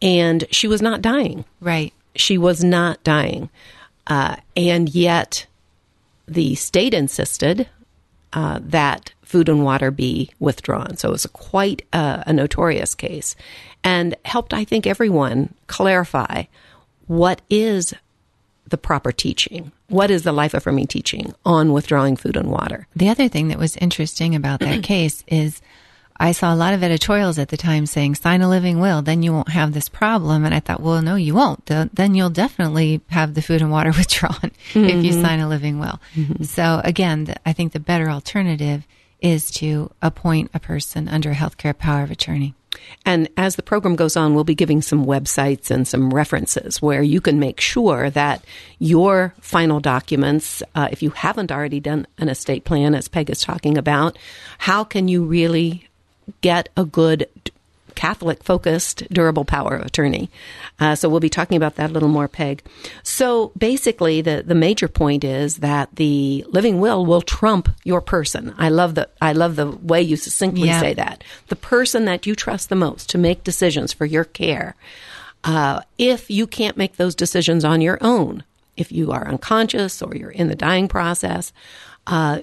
And 0.00 0.44
she 0.50 0.66
was 0.66 0.82
not 0.82 1.00
dying. 1.00 1.44
Right. 1.60 1.92
She 2.16 2.36
was 2.36 2.64
not 2.64 3.02
dying. 3.04 3.48
Uh, 4.08 4.36
and 4.56 4.92
yet, 4.92 5.46
the 6.26 6.56
state 6.56 6.92
insisted 6.92 7.68
uh, 8.32 8.60
that 8.62 9.12
food 9.22 9.48
and 9.48 9.64
water 9.64 9.90
be 9.90 10.30
withdrawn. 10.38 10.96
So 10.96 11.08
it 11.08 11.12
was 11.12 11.24
a 11.24 11.30
quite 11.30 11.86
a, 11.92 12.24
a 12.26 12.32
notorious 12.32 12.94
case 12.94 13.34
and 13.82 14.14
helped, 14.24 14.54
I 14.54 14.64
think, 14.64 14.86
everyone 14.86 15.54
clarify 15.66 16.44
what 17.06 17.42
is 17.50 17.94
the 18.68 18.78
proper 18.78 19.12
teaching? 19.12 19.72
What 19.88 20.10
is 20.10 20.22
the 20.22 20.32
life 20.32 20.54
affirming 20.54 20.86
teaching 20.86 21.34
on 21.44 21.72
withdrawing 21.72 22.16
food 22.16 22.36
and 22.36 22.50
water? 22.50 22.86
The 22.96 23.08
other 23.08 23.28
thing 23.28 23.48
that 23.48 23.58
was 23.58 23.76
interesting 23.76 24.34
about 24.34 24.60
that 24.60 24.82
case 24.94 25.24
is 25.26 25.60
I 26.16 26.32
saw 26.32 26.52
a 26.52 26.56
lot 26.56 26.74
of 26.74 26.82
editorials 26.82 27.38
at 27.38 27.48
the 27.48 27.56
time 27.56 27.86
saying, 27.86 28.16
sign 28.16 28.42
a 28.42 28.48
living 28.48 28.80
will, 28.80 29.02
then 29.02 29.22
you 29.22 29.32
won't 29.32 29.50
have 29.50 29.72
this 29.72 29.88
problem. 29.88 30.44
And 30.44 30.54
I 30.54 30.60
thought, 30.60 30.80
well, 30.80 31.02
no, 31.02 31.16
you 31.16 31.34
won't. 31.34 31.66
Then 31.66 32.14
you'll 32.14 32.30
definitely 32.30 33.00
have 33.08 33.34
the 33.34 33.42
food 33.42 33.62
and 33.62 33.70
water 33.70 33.92
withdrawn 33.96 34.52
mm-hmm. 34.72 34.84
if 34.84 35.04
you 35.04 35.12
mm-hmm. 35.12 35.22
sign 35.22 35.40
a 35.40 35.48
living 35.48 35.78
will. 35.78 36.00
Mm-hmm. 36.14 36.44
So 36.44 36.80
again, 36.84 37.34
I 37.44 37.52
think 37.52 37.72
the 37.72 37.80
better 37.80 38.10
alternative 38.10 38.86
is 39.20 39.50
to 39.52 39.90
appoint 40.02 40.50
a 40.52 40.60
person 40.60 41.08
under 41.08 41.30
a 41.30 41.34
healthcare 41.34 41.76
power 41.76 42.02
of 42.02 42.10
attorney. 42.10 42.54
And 43.04 43.28
as 43.36 43.56
the 43.56 43.62
program 43.62 43.96
goes 43.96 44.16
on, 44.16 44.34
we'll 44.34 44.44
be 44.44 44.54
giving 44.54 44.82
some 44.82 45.04
websites 45.04 45.70
and 45.70 45.86
some 45.86 46.10
references 46.10 46.80
where 46.80 47.02
you 47.02 47.20
can 47.20 47.38
make 47.38 47.60
sure 47.60 48.10
that 48.10 48.44
your 48.78 49.34
final 49.40 49.78
documents, 49.78 50.62
uh, 50.74 50.88
if 50.90 51.02
you 51.02 51.10
haven't 51.10 51.52
already 51.52 51.80
done 51.80 52.06
an 52.18 52.28
estate 52.28 52.64
plan, 52.64 52.94
as 52.94 53.08
Peg 53.08 53.30
is 53.30 53.42
talking 53.42 53.76
about, 53.76 54.18
how 54.58 54.84
can 54.84 55.08
you 55.08 55.24
really 55.24 55.88
get 56.40 56.68
a 56.76 56.84
good 56.84 57.28
Catholic 57.94 58.42
focused 58.42 59.06
durable 59.10 59.44
power 59.44 59.76
of 59.76 59.84
attorney. 59.86 60.30
Uh, 60.80 60.94
so 60.94 61.08
we'll 61.10 61.20
be 61.20 61.28
talking 61.28 61.58
about 61.58 61.76
that 61.76 61.90
a 61.90 61.92
little 61.92 62.08
more, 62.08 62.26
Peg. 62.26 62.62
So 63.02 63.52
basically, 63.56 64.22
the, 64.22 64.42
the 64.44 64.54
major 64.54 64.88
point 64.88 65.24
is 65.24 65.58
that 65.58 65.94
the 65.96 66.44
living 66.48 66.80
will 66.80 67.04
will 67.04 67.20
trump 67.20 67.68
your 67.84 68.00
person. 68.00 68.54
I 68.56 68.70
love 68.70 68.94
the 68.94 69.08
I 69.20 69.32
love 69.32 69.56
the 69.56 69.70
way 69.70 70.00
you 70.00 70.16
succinctly 70.16 70.68
Yeah. 70.68 70.80
say 70.80 70.94
that. 70.94 71.22
The 71.48 71.56
person 71.56 72.06
that 72.06 72.26
you 72.26 72.34
trust 72.34 72.70
the 72.70 72.76
most 72.76 73.10
to 73.10 73.18
make 73.18 73.44
decisions 73.44 73.92
for 73.92 74.06
your 74.06 74.24
care. 74.24 74.74
Uh, 75.44 75.82
if 75.98 76.30
you 76.30 76.46
can't 76.46 76.76
make 76.78 76.96
those 76.96 77.14
decisions 77.14 77.64
on 77.64 77.80
your 77.82 77.98
own, 78.00 78.42
if 78.76 78.90
you 78.90 79.12
are 79.12 79.28
unconscious 79.28 80.00
or 80.00 80.16
you're 80.16 80.30
in 80.30 80.48
the 80.48 80.54
dying 80.54 80.88
process, 80.88 81.52
uh, 82.06 82.40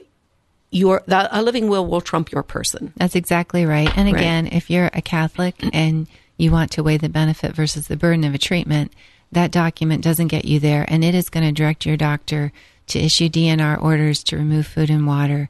your 0.72 1.04
the, 1.06 1.28
a 1.38 1.42
living 1.42 1.68
will 1.68 1.86
will 1.86 2.02
trump 2.02 2.32
your 2.32 2.44
person. 2.44 2.94
That's 2.98 3.16
exactly 3.16 3.66
right. 3.66 3.96
And 3.98 4.08
again, 4.08 4.48
if 4.48 4.70
you're 4.70 4.90
a 4.94 5.02
Catholic 5.02 5.56
and 5.74 6.08
you 6.38 6.52
want 6.52 6.72
to 6.72 6.84
weigh 6.84 6.98
the 6.98 7.10
benefit 7.10 7.54
versus 7.54 7.88
the 7.88 7.98
burden 7.98 8.24
of 8.24 8.34
a 8.34 8.38
treatment, 8.38 8.94
that 9.32 9.52
document 9.52 10.04
doesn't 10.04 10.28
get 10.28 10.46
you 10.46 10.60
there, 10.60 10.86
and 10.88 11.04
it 11.04 11.16
is 11.16 11.30
going 11.30 11.46
to 11.46 11.52
direct 11.52 11.86
your 11.86 11.98
doctor 11.98 12.52
to 12.88 13.00
issue 13.00 13.30
DNR 13.30 13.82
orders 13.82 14.24
to 14.26 14.38
remove 14.38 14.68
food 14.68 14.90
and 14.90 15.06
water, 15.06 15.50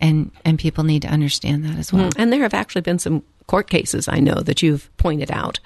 and 0.00 0.30
and 0.44 0.58
people 0.58 0.84
need 0.84 1.02
to 1.02 1.08
understand 1.08 1.64
that 1.64 1.78
as 1.78 1.92
well. 1.92 2.10
And 2.16 2.32
there 2.32 2.42
have 2.42 2.54
actually 2.54 2.82
been 2.82 2.98
some 2.98 3.22
court 3.46 3.68
cases 3.68 4.06
I 4.06 4.20
know 4.20 4.40
that 4.40 4.62
you've 4.62 4.88
pointed 4.96 5.30
out 5.32 5.58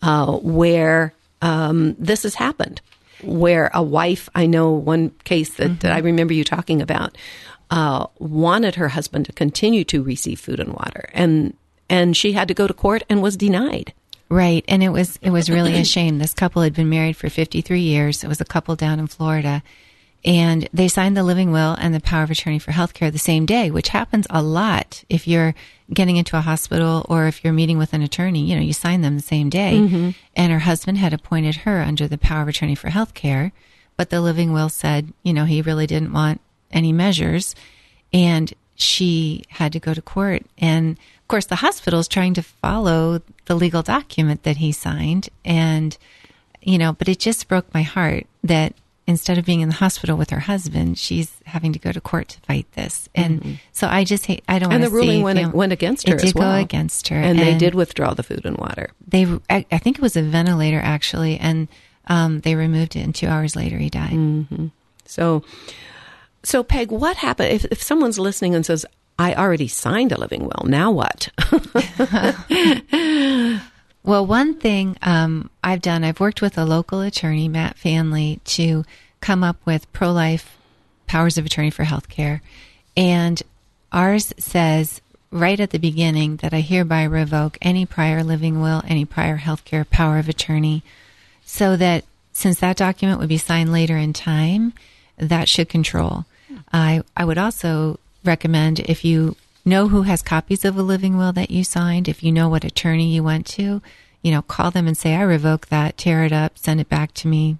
uh, 0.00 0.32
where 0.38 1.12
um, 1.42 1.94
this 1.98 2.22
has 2.22 2.34
happened. 2.34 2.80
Where 3.22 3.70
a 3.72 3.82
wife, 3.82 4.28
I 4.34 4.44
know 4.44 4.72
one 4.72 5.10
case 5.24 5.54
that, 5.54 5.80
that 5.80 5.92
I 5.92 5.98
remember 6.00 6.34
you 6.34 6.44
talking 6.44 6.82
about, 6.82 7.16
uh, 7.70 8.06
wanted 8.18 8.76
her 8.76 8.88
husband 8.88 9.26
to 9.26 9.32
continue 9.32 9.84
to 9.84 10.02
receive 10.02 10.40
food 10.40 10.60
and 10.60 10.72
water, 10.72 11.08
and 11.12 11.54
and 11.88 12.16
she 12.16 12.32
had 12.32 12.48
to 12.48 12.54
go 12.54 12.66
to 12.66 12.74
court 12.74 13.02
and 13.08 13.22
was 13.22 13.36
denied. 13.36 13.92
Right, 14.28 14.64
and 14.66 14.82
it 14.82 14.90
was 14.90 15.18
it 15.22 15.30
was 15.30 15.50
really 15.50 15.74
a 15.74 15.84
shame. 15.96 16.18
This 16.18 16.34
couple 16.34 16.62
had 16.62 16.74
been 16.74 16.88
married 16.88 17.16
for 17.16 17.28
53 17.28 17.80
years. 17.80 18.24
It 18.24 18.28
was 18.28 18.40
a 18.40 18.44
couple 18.44 18.74
down 18.76 18.98
in 18.98 19.06
Florida, 19.06 19.62
and 20.24 20.68
they 20.72 20.88
signed 20.88 21.16
the 21.16 21.22
living 21.22 21.52
will 21.52 21.76
and 21.78 21.94
the 21.94 22.00
power 22.00 22.24
of 22.24 22.30
attorney 22.30 22.58
for 22.58 22.72
healthcare 22.72 23.12
the 23.12 23.18
same 23.18 23.46
day, 23.46 23.70
which 23.70 23.90
happens 23.90 24.26
a 24.30 24.42
lot 24.42 25.04
if 25.08 25.28
you're 25.28 25.54
getting 25.92 26.16
into 26.16 26.36
a 26.36 26.40
hospital 26.40 27.06
or 27.08 27.28
if 27.28 27.44
you're 27.44 27.52
meeting 27.52 27.78
with 27.78 27.92
an 27.92 28.02
attorney. 28.02 28.44
You 28.44 28.56
know, 28.56 28.62
you 28.62 28.72
sign 28.72 29.02
them 29.02 29.16
the 29.16 29.22
same 29.22 29.48
day. 29.48 29.78
And 30.34 30.52
her 30.52 30.58
husband 30.60 30.98
had 30.98 31.12
appointed 31.12 31.58
her 31.58 31.80
under 31.80 32.08
the 32.08 32.18
power 32.18 32.42
of 32.42 32.48
attorney 32.48 32.74
for 32.74 32.88
healthcare, 32.88 33.52
but 33.96 34.10
the 34.10 34.20
living 34.20 34.52
will 34.52 34.68
said, 34.68 35.12
you 35.22 35.32
know, 35.32 35.44
he 35.44 35.62
really 35.62 35.86
didn't 35.86 36.12
want 36.12 36.40
any 36.70 36.92
measures, 36.92 37.54
and 38.12 38.52
she 38.74 39.42
had 39.48 39.72
to 39.72 39.80
go 39.80 39.94
to 39.94 40.02
court. 40.02 40.42
And 40.58 40.92
of 41.20 41.28
course, 41.28 41.46
the 41.46 41.56
hospital 41.56 41.98
is 42.00 42.08
trying 42.08 42.34
to 42.34 42.42
follow 42.42 43.20
the 43.46 43.54
legal 43.54 43.82
document 43.82 44.42
that 44.44 44.58
he 44.58 44.70
signed. 44.72 45.28
And, 45.44 45.96
you 46.60 46.78
know, 46.78 46.92
but 46.92 47.08
it 47.08 47.18
just 47.18 47.48
broke 47.48 47.72
my 47.74 47.82
heart 47.82 48.26
that 48.44 48.74
instead 49.06 49.38
of 49.38 49.44
being 49.44 49.60
in 49.60 49.68
the 49.68 49.76
hospital 49.76 50.16
with 50.16 50.30
her 50.30 50.40
husband, 50.40 50.98
she's 50.98 51.32
having 51.46 51.72
to 51.72 51.78
go 51.78 51.90
to 51.92 52.00
court 52.00 52.28
to 52.28 52.40
fight 52.40 52.66
this. 52.72 53.08
And 53.14 53.58
so 53.72 53.86
I 53.88 54.04
just 54.04 54.26
hate, 54.26 54.44
I 54.48 54.58
don't 54.58 54.72
And 54.72 54.82
the 54.82 54.90
ruling 54.90 55.22
went, 55.22 55.38
fam- 55.38 55.52
went 55.52 55.72
against 55.72 56.06
her 56.08 56.14
It 56.16 56.24
as 56.24 56.32
did 56.32 56.38
well. 56.38 56.52
go 56.58 56.60
against 56.62 57.08
her. 57.08 57.16
and, 57.16 57.38
they 57.38 57.56
did 57.56 57.74
withdraw 57.74 58.14
the 58.14 58.22
food 58.24 58.44
and 58.44 58.56
water. 58.58 58.90
They, 59.06 59.24
I, 59.48 59.64
I 59.70 59.78
think 59.78 59.98
it 59.98 60.02
was 60.02 60.16
a 60.16 60.22
ventilator 60.22 60.80
actually. 60.80 61.38
And, 61.38 61.68
um, 62.08 62.40
they 62.40 62.54
removed 62.56 62.94
it 62.96 63.00
and 63.00 63.14
two 63.14 63.26
hours 63.28 63.56
later 63.56 63.78
he 63.78 63.88
died. 63.90 64.10
Mm. 64.12 64.70
So, 65.06 65.44
so 66.46 66.62
Peg, 66.62 66.90
what 66.90 67.16
happened 67.16 67.52
if, 67.52 67.64
if 67.66 67.82
someone's 67.82 68.18
listening 68.18 68.54
and 68.54 68.64
says, 68.64 68.86
"I 69.18 69.34
already 69.34 69.68
signed 69.68 70.12
a 70.12 70.20
living 70.20 70.44
will. 70.44 70.64
Now 70.66 70.90
what?" 70.90 71.28
Well, 74.06 74.24
one 74.24 74.54
thing 74.54 74.96
um, 75.02 75.50
I've 75.64 75.82
done, 75.82 76.04
I've 76.04 76.20
worked 76.20 76.40
with 76.40 76.56
a 76.56 76.64
local 76.64 77.00
attorney, 77.00 77.48
Matt 77.48 77.76
Faehnle, 77.76 78.38
to 78.44 78.84
come 79.20 79.42
up 79.42 79.56
with 79.64 79.92
pro 79.92 80.12
life 80.12 80.56
powers 81.08 81.36
of 81.36 81.44
attorney 81.44 81.70
for 81.70 81.82
healthcare. 81.82 82.40
And 82.96 83.42
ours 83.90 84.32
says 84.38 85.00
right 85.32 85.58
at 85.58 85.70
the 85.70 85.80
beginning 85.80 86.36
that 86.36 86.54
I 86.54 86.60
hereby 86.60 87.02
revoke 87.02 87.58
any 87.60 87.84
prior 87.84 88.22
living 88.22 88.60
will, 88.60 88.80
any 88.86 89.04
prior 89.04 89.38
healthcare 89.38 89.88
power 89.90 90.18
of 90.18 90.28
attorney, 90.28 90.84
so 91.44 91.76
that 91.76 92.04
since 92.30 92.60
that 92.60 92.76
document 92.76 93.18
would 93.18 93.28
be 93.28 93.38
signed 93.38 93.72
later 93.72 93.96
in 93.96 94.12
time, 94.12 94.72
that 95.16 95.48
should 95.48 95.68
control. 95.68 96.26
I, 96.72 97.02
I 97.16 97.24
would 97.24 97.38
also 97.38 97.98
recommend 98.24 98.80
if 98.80 99.04
you 99.04 99.36
know 99.64 99.88
who 99.88 100.02
has 100.02 100.22
copies 100.22 100.64
of 100.64 100.76
a 100.76 100.82
living 100.82 101.16
will 101.16 101.32
that 101.32 101.50
you 101.50 101.64
signed, 101.64 102.08
if 102.08 102.22
you 102.22 102.32
know 102.32 102.48
what 102.48 102.64
attorney 102.64 103.12
you 103.12 103.22
went 103.22 103.46
to, 103.46 103.82
you 104.22 104.30
know, 104.30 104.42
call 104.42 104.70
them 104.70 104.86
and 104.86 104.96
say, 104.96 105.14
I 105.14 105.22
revoke 105.22 105.66
that, 105.68 105.96
tear 105.96 106.24
it 106.24 106.32
up, 106.32 106.58
send 106.58 106.80
it 106.80 106.88
back 106.88 107.12
to 107.14 107.28
me. 107.28 107.58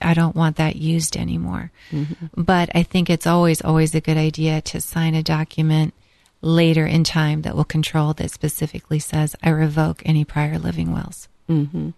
I 0.00 0.14
don't 0.14 0.36
want 0.36 0.56
that 0.56 0.76
used 0.76 1.16
anymore. 1.16 1.70
Mm-hmm. 1.90 2.42
But 2.42 2.70
I 2.74 2.82
think 2.82 3.10
it's 3.10 3.26
always, 3.26 3.60
always 3.60 3.94
a 3.94 4.00
good 4.00 4.16
idea 4.16 4.60
to 4.62 4.80
sign 4.80 5.14
a 5.14 5.22
document 5.22 5.94
later 6.40 6.86
in 6.86 7.04
time 7.04 7.42
that 7.42 7.54
will 7.54 7.64
control 7.64 8.14
that 8.14 8.30
specifically 8.30 8.98
says, 8.98 9.36
I 9.42 9.50
revoke 9.50 10.02
any 10.04 10.24
prior 10.24 10.58
living 10.58 10.92
wills. 10.92 11.28
Mm-hmm. 11.48 11.90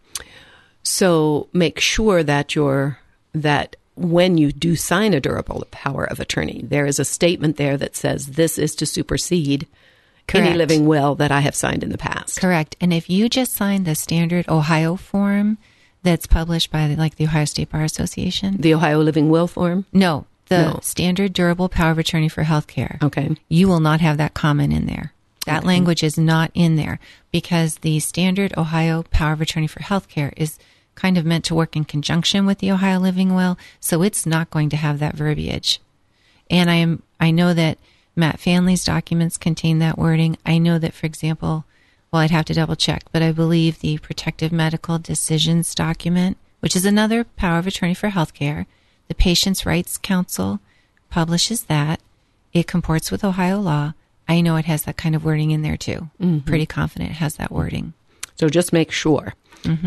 So 0.82 1.48
make 1.52 1.78
sure 1.78 2.22
that 2.22 2.54
you're 2.54 2.98
that 3.32 3.76
when 3.96 4.38
you 4.38 4.52
do 4.52 4.76
sign 4.76 5.12
a 5.14 5.20
durable 5.20 5.66
power 5.70 6.04
of 6.04 6.20
attorney, 6.20 6.62
there 6.64 6.86
is 6.86 6.98
a 6.98 7.04
statement 7.04 7.56
there 7.56 7.76
that 7.76 7.96
says 7.96 8.26
this 8.28 8.58
is 8.58 8.74
to 8.76 8.86
supersede 8.86 9.66
any 10.32 10.54
living 10.54 10.86
will 10.86 11.16
that 11.16 11.32
I 11.32 11.40
have 11.40 11.56
signed 11.56 11.82
in 11.82 11.90
the 11.90 11.98
past. 11.98 12.40
Correct. 12.40 12.76
And 12.80 12.92
if 12.92 13.10
you 13.10 13.28
just 13.28 13.52
sign 13.52 13.82
the 13.84 13.96
standard 13.96 14.48
Ohio 14.48 14.94
form 14.94 15.58
that's 16.04 16.26
published 16.28 16.70
by 16.70 16.86
like 16.94 17.16
the 17.16 17.24
Ohio 17.24 17.44
State 17.46 17.70
Bar 17.70 17.82
Association, 17.82 18.56
The 18.58 18.72
Ohio 18.74 19.00
Living 19.02 19.28
Will 19.28 19.48
form. 19.48 19.86
no, 19.92 20.26
the 20.48 20.62
No. 20.74 20.78
standard 20.82 21.32
durable 21.32 21.68
power 21.68 21.90
of 21.90 21.98
attorney 21.98 22.28
for 22.28 22.44
healthcare, 22.44 23.02
Okay. 23.02 23.36
you 23.48 23.66
will 23.68 23.80
not 23.80 24.00
have 24.00 24.16
that 24.18 24.34
comment 24.34 24.72
in 24.72 24.86
there. 24.86 25.12
That 25.46 25.64
language 25.64 26.04
is 26.04 26.16
not 26.16 26.52
in 26.54 26.76
there 26.76 27.00
because 27.32 27.76
the 27.78 27.98
standard 27.98 28.54
Ohio 28.56 29.02
power 29.10 29.32
of 29.32 29.40
attorney 29.40 29.66
for 29.66 29.80
healthcare 29.80 30.32
is 30.36 30.58
kind 30.94 31.16
of 31.16 31.24
meant 31.24 31.44
to 31.46 31.54
work 31.54 31.76
in 31.76 31.84
conjunction 31.84 32.46
with 32.46 32.58
the 32.58 32.70
Ohio 32.70 32.98
Living 32.98 33.34
Will, 33.34 33.58
so 33.80 34.02
it's 34.02 34.26
not 34.26 34.50
going 34.50 34.68
to 34.70 34.76
have 34.76 34.98
that 34.98 35.14
verbiage. 35.14 35.80
And 36.50 36.70
I 36.70 36.74
am 36.74 37.02
I 37.18 37.30
know 37.30 37.54
that 37.54 37.78
Matt 38.16 38.40
Faehnle's 38.40 38.84
documents 38.84 39.36
contain 39.36 39.78
that 39.78 39.98
wording. 39.98 40.36
I 40.44 40.58
know 40.58 40.78
that, 40.78 40.94
for 40.94 41.06
example, 41.06 41.64
well, 42.10 42.22
I'd 42.22 42.30
have 42.30 42.46
to 42.46 42.54
double 42.54 42.76
check, 42.76 43.04
but 43.12 43.22
I 43.22 43.32
believe 43.32 43.78
the 43.78 43.98
Protective 43.98 44.50
Medical 44.50 44.98
Decisions 44.98 45.74
document, 45.74 46.36
which 46.58 46.74
is 46.74 46.84
another 46.84 47.24
power 47.24 47.58
of 47.58 47.66
attorney 47.66 47.94
for 47.94 48.10
healthcare, 48.10 48.66
the 49.08 49.14
Patients' 49.14 49.64
Rights 49.64 49.96
Council 49.96 50.60
publishes 51.08 51.64
that. 51.64 52.00
It 52.52 52.66
comports 52.66 53.12
with 53.12 53.24
Ohio 53.24 53.60
law. 53.60 53.92
I 54.28 54.40
know 54.40 54.56
it 54.56 54.64
has 54.64 54.82
that 54.82 54.96
kind 54.96 55.14
of 55.14 55.24
wording 55.24 55.52
in 55.52 55.62
there 55.62 55.76
too. 55.76 56.10
Mm-hmm. 56.20 56.40
Pretty 56.40 56.66
confident 56.66 57.10
it 57.10 57.14
has 57.14 57.36
that 57.36 57.52
wording. 57.52 57.92
So 58.34 58.48
just 58.48 58.72
make 58.72 58.90
sure. 58.90 59.34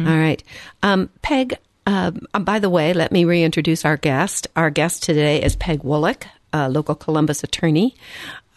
All 0.07 0.17
right. 0.17 0.43
Um, 0.81 1.09
Peg, 1.21 1.55
um, 1.85 2.25
uh, 2.33 2.39
by 2.39 2.59
the 2.59 2.69
way, 2.69 2.93
let 2.93 3.11
me 3.11 3.25
reintroduce 3.25 3.85
our 3.85 3.97
guest. 3.97 4.47
Our 4.55 4.69
guest 4.69 5.03
today 5.03 5.41
is 5.41 5.55
Peg 5.55 5.81
Wollick, 5.81 6.25
a 6.51 6.69
local 6.69 6.95
Columbus 6.95 7.43
attorney, 7.43 7.95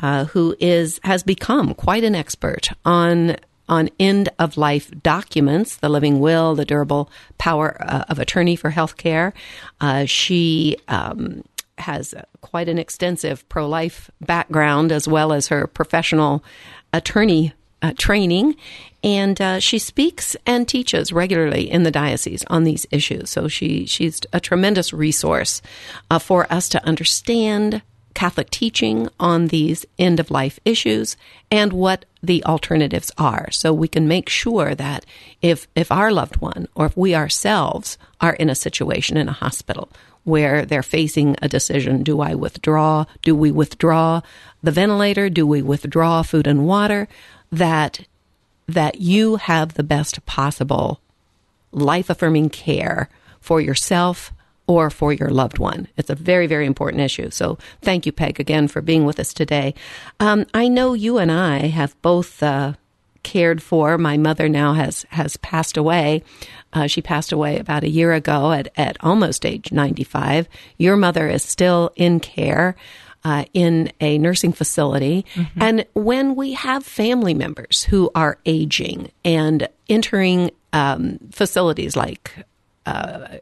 uh, 0.01 0.27
who 0.27 0.55
is 0.61 1.01
has 1.05 1.23
become 1.23 1.75
quite 1.75 2.05
an 2.05 2.15
expert 2.15 2.69
on 2.85 3.37
on 3.69 3.91
end 3.99 4.29
of 4.39 4.57
life 4.57 4.91
documents, 5.03 5.77
the 5.77 5.89
living 5.89 6.21
will, 6.21 6.55
the 6.55 6.65
durable 6.65 7.11
power 7.37 7.77
uh, 7.81 8.05
of 8.09 8.19
attorney 8.21 8.55
for 8.55 8.71
healthcare. 8.71 9.33
Uh, 9.81 10.05
she 10.05 10.77
um, 10.87 11.43
has 11.79 12.15
quite 12.43 12.69
an 12.69 12.79
extensive 12.79 13.49
pro 13.49 13.69
life 13.69 14.11
background 14.21 14.93
as 14.93 15.09
well 15.09 15.33
as 15.33 15.49
her 15.49 15.67
professional 15.67 16.45
attorney 16.93 17.53
uh, 17.83 17.93
training, 17.97 18.57
and 19.03 19.41
uh, 19.41 19.61
she 19.61 19.79
speaks 19.79 20.37
and 20.47 20.67
teaches 20.67 21.13
regularly 21.13 21.71
in 21.71 21.83
the 21.83 21.91
diocese 21.91 22.45
on 22.49 22.65
these 22.65 22.87
issues. 22.91 23.31
So 23.31 23.49
she 23.49 23.87
she's 23.87 24.21
a 24.33 24.41
tremendous 24.41 24.93
resource 24.93 25.63
uh, 26.11 26.19
for 26.19 26.51
us 26.53 26.69
to 26.71 26.85
understand 26.85 27.83
Catholic 28.15 28.49
teaching 28.49 29.09
on 29.21 29.49
these 29.49 29.85
end 29.99 30.19
of 30.19 30.31
life 30.31 30.59
issues 30.65 31.19
and 31.51 31.73
what 31.73 32.07
the 32.23 32.43
alternatives 32.45 33.13
are, 33.19 33.51
so 33.51 33.73
we 33.73 33.89
can 33.89 34.09
make 34.09 34.29
sure 34.29 34.75
that 34.75 35.05
if 35.43 35.69
if 35.77 35.93
our 35.93 36.11
loved 36.11 36.39
one 36.39 36.67
or 36.75 36.87
if 36.87 36.97
we 36.97 37.15
ourselves 37.15 37.99
are 38.21 38.35
in 38.35 38.49
a 38.49 38.55
situation 38.55 39.17
in 39.17 39.29
a 39.29 39.33
hospital 39.33 39.91
where 40.25 40.67
they're 40.67 40.83
facing 40.83 41.37
a 41.41 41.49
decision 41.49 42.03
do 42.03 42.21
I 42.21 42.35
withdraw? 42.35 43.05
Do 43.23 43.37
we 43.37 43.53
withdraw 43.53 44.23
the 44.61 44.73
ventilator? 44.73 45.31
Do 45.31 45.47
we 45.47 45.63
withdraw 45.63 46.23
food 46.23 46.49
and 46.49 46.67
water? 46.67 47.07
That 47.51 48.07
that 48.67 49.01
you 49.01 49.37
have 49.37 49.75
the 49.75 49.85
best 49.85 50.25
possible 50.27 51.01
life 51.73 52.11
affirming 52.11 52.51
care 52.51 53.09
for 53.41 53.61
yourself 53.61 54.33
or 54.67 54.91
for 54.91 55.13
your 55.13 55.31
loved 55.31 55.59
one. 55.59 55.87
It's 55.97 56.11
a 56.11 56.17
very, 56.17 56.49
very 56.49 56.67
important 56.67 57.03
issue. 57.03 57.31
So 57.31 57.59
thank 57.83 58.07
you, 58.07 58.13
Peg, 58.13 58.41
again 58.41 58.67
for 58.67 58.81
being 58.81 59.05
with 59.05 59.21
us 59.21 59.33
today. 59.33 59.75
Um, 60.19 60.47
I 60.53 60.67
know 60.67 60.95
you 60.95 61.19
and 61.19 61.31
I 61.31 61.69
have 61.69 62.01
both 62.03 62.43
uh, 62.43 62.73
cared 63.23 63.63
for. 63.63 63.97
My 63.99 64.17
mother 64.17 64.49
now 64.49 64.73
has 64.75 65.05
has 65.11 65.37
passed 65.37 65.77
away. 65.77 66.23
Uh, 66.73 66.87
she 66.89 67.01
passed 67.01 67.33
away 67.33 67.59
about 67.59 67.85
a 67.85 67.89
year 67.89 68.13
ago 68.13 68.53
at 68.53 68.69
at 68.77 68.97
almost 69.01 69.47
age 69.47 69.71
ninety 69.71 70.05
five. 70.05 70.49
Your 70.79 70.97
mother 70.97 71.29
is 71.29 71.43
still 71.45 71.93
in 71.95 72.19
care. 72.19 72.75
Uh, 73.27 73.45
in 73.55 73.91
a 74.01 74.19
nursing 74.19 74.53
facility. 74.53 75.27
Mm-hmm. 75.35 75.61
And 75.61 75.87
when 75.95 76.37
we 76.37 76.53
have 76.53 76.87
family 76.87 77.35
members 77.35 77.83
who 77.83 78.09
are 78.15 78.39
aging 78.47 79.11
and 79.25 79.69
entering 79.89 80.53
um, 80.73 81.19
facilities 81.33 81.97
like 81.97 82.47
uh, 82.87 83.39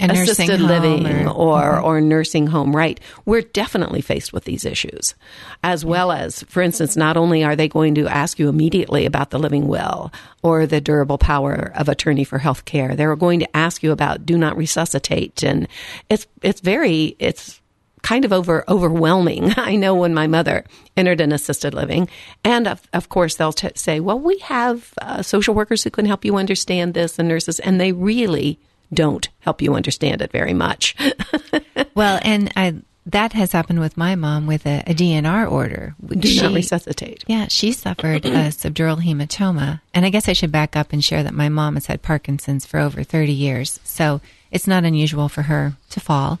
assisted 0.00 0.62
living 0.62 1.06
or 1.06 1.28
or, 1.28 1.60
mm-hmm. 1.60 1.84
or, 1.84 2.00
nursing 2.00 2.46
home, 2.46 2.74
right? 2.74 2.98
We're 3.26 3.42
definitely 3.42 4.00
faced 4.00 4.32
with 4.32 4.44
these 4.44 4.64
issues, 4.64 5.14
as 5.62 5.84
well 5.84 6.10
as, 6.10 6.44
for 6.44 6.62
instance, 6.62 6.96
not 6.96 7.18
only 7.18 7.44
are 7.44 7.56
they 7.56 7.68
going 7.68 7.94
to 7.96 8.08
ask 8.08 8.38
you 8.38 8.48
immediately 8.48 9.04
about 9.04 9.28
the 9.28 9.38
living 9.38 9.68
will 9.68 10.10
or 10.42 10.64
the 10.64 10.80
durable 10.80 11.18
power 11.18 11.72
of 11.74 11.90
attorney 11.90 12.24
for 12.24 12.38
health 12.38 12.64
care, 12.64 12.96
they're 12.96 13.14
going 13.16 13.40
to 13.40 13.54
ask 13.54 13.82
you 13.82 13.92
about 13.92 14.24
do 14.24 14.38
not 14.38 14.56
resuscitate, 14.56 15.42
and 15.42 15.68
it's 16.08 16.26
it's 16.40 16.62
very 16.62 17.14
it's 17.18 17.60
kind 18.08 18.24
of 18.24 18.32
over 18.32 18.64
overwhelming. 18.68 19.52
I 19.56 19.76
know 19.76 19.94
when 19.94 20.14
my 20.14 20.26
mother 20.26 20.64
entered 20.96 21.20
an 21.20 21.30
assisted 21.30 21.74
living, 21.74 22.08
and 22.42 22.66
of, 22.66 22.80
of 22.94 23.10
course 23.10 23.36
they'll 23.36 23.52
t- 23.52 23.68
say, 23.74 24.00
"Well, 24.00 24.18
we 24.18 24.38
have 24.38 24.94
uh, 25.02 25.22
social 25.22 25.54
workers 25.54 25.84
who 25.84 25.90
can 25.90 26.06
help 26.06 26.24
you 26.24 26.36
understand 26.36 26.94
this, 26.94 27.18
and 27.18 27.28
nurses," 27.28 27.60
and 27.60 27.78
they 27.78 27.92
really 27.92 28.58
don't 28.94 29.28
help 29.40 29.60
you 29.60 29.74
understand 29.74 30.22
it 30.22 30.32
very 30.32 30.54
much. 30.54 30.96
well, 31.94 32.18
and 32.22 32.50
I, 32.56 32.76
that 33.04 33.34
has 33.34 33.52
happened 33.52 33.80
with 33.80 33.98
my 33.98 34.16
mom 34.16 34.46
with 34.46 34.64
a, 34.64 34.82
a 34.86 34.94
DNR 34.94 35.50
order. 35.50 35.94
Do 36.06 36.28
she, 36.28 36.40
not 36.40 36.54
resuscitate. 36.54 37.24
Yeah, 37.26 37.48
she 37.48 37.72
suffered 37.72 38.24
a 38.24 38.30
subdural 38.62 39.02
hematoma. 39.02 39.82
And 39.92 40.06
I 40.06 40.10
guess 40.10 40.30
I 40.30 40.32
should 40.32 40.50
back 40.50 40.74
up 40.74 40.94
and 40.94 41.04
share 41.04 41.22
that 41.22 41.34
my 41.34 41.50
mom 41.50 41.74
has 41.74 41.84
had 41.84 42.00
Parkinson's 42.00 42.64
for 42.64 42.80
over 42.80 43.02
30 43.02 43.32
years. 43.32 43.78
So 43.84 44.22
it's 44.50 44.66
not 44.66 44.84
unusual 44.84 45.28
for 45.28 45.42
her 45.42 45.74
to 45.90 46.00
fall. 46.00 46.40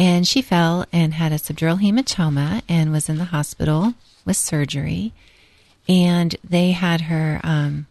And 0.00 0.26
she 0.26 0.40
fell 0.40 0.86
and 0.94 1.12
had 1.12 1.30
a 1.30 1.34
subdural 1.34 1.78
hematoma 1.78 2.62
and 2.70 2.90
was 2.90 3.10
in 3.10 3.18
the 3.18 3.26
hospital 3.26 3.92
with 4.24 4.38
surgery. 4.38 5.12
And 5.86 6.34
they 6.42 6.70
had 6.70 7.02
her 7.02 7.38
um, 7.44 7.86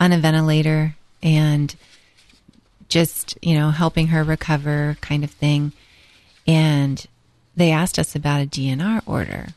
on 0.00 0.10
a 0.10 0.18
ventilator 0.18 0.96
and 1.22 1.76
just, 2.88 3.38
you 3.40 3.54
know, 3.54 3.70
helping 3.70 4.08
her 4.08 4.24
recover 4.24 4.96
kind 5.00 5.22
of 5.22 5.30
thing. 5.30 5.70
And 6.44 7.06
they 7.54 7.70
asked 7.70 8.00
us 8.00 8.16
about 8.16 8.42
a 8.42 8.46
DNR 8.46 9.00
order. 9.06 9.50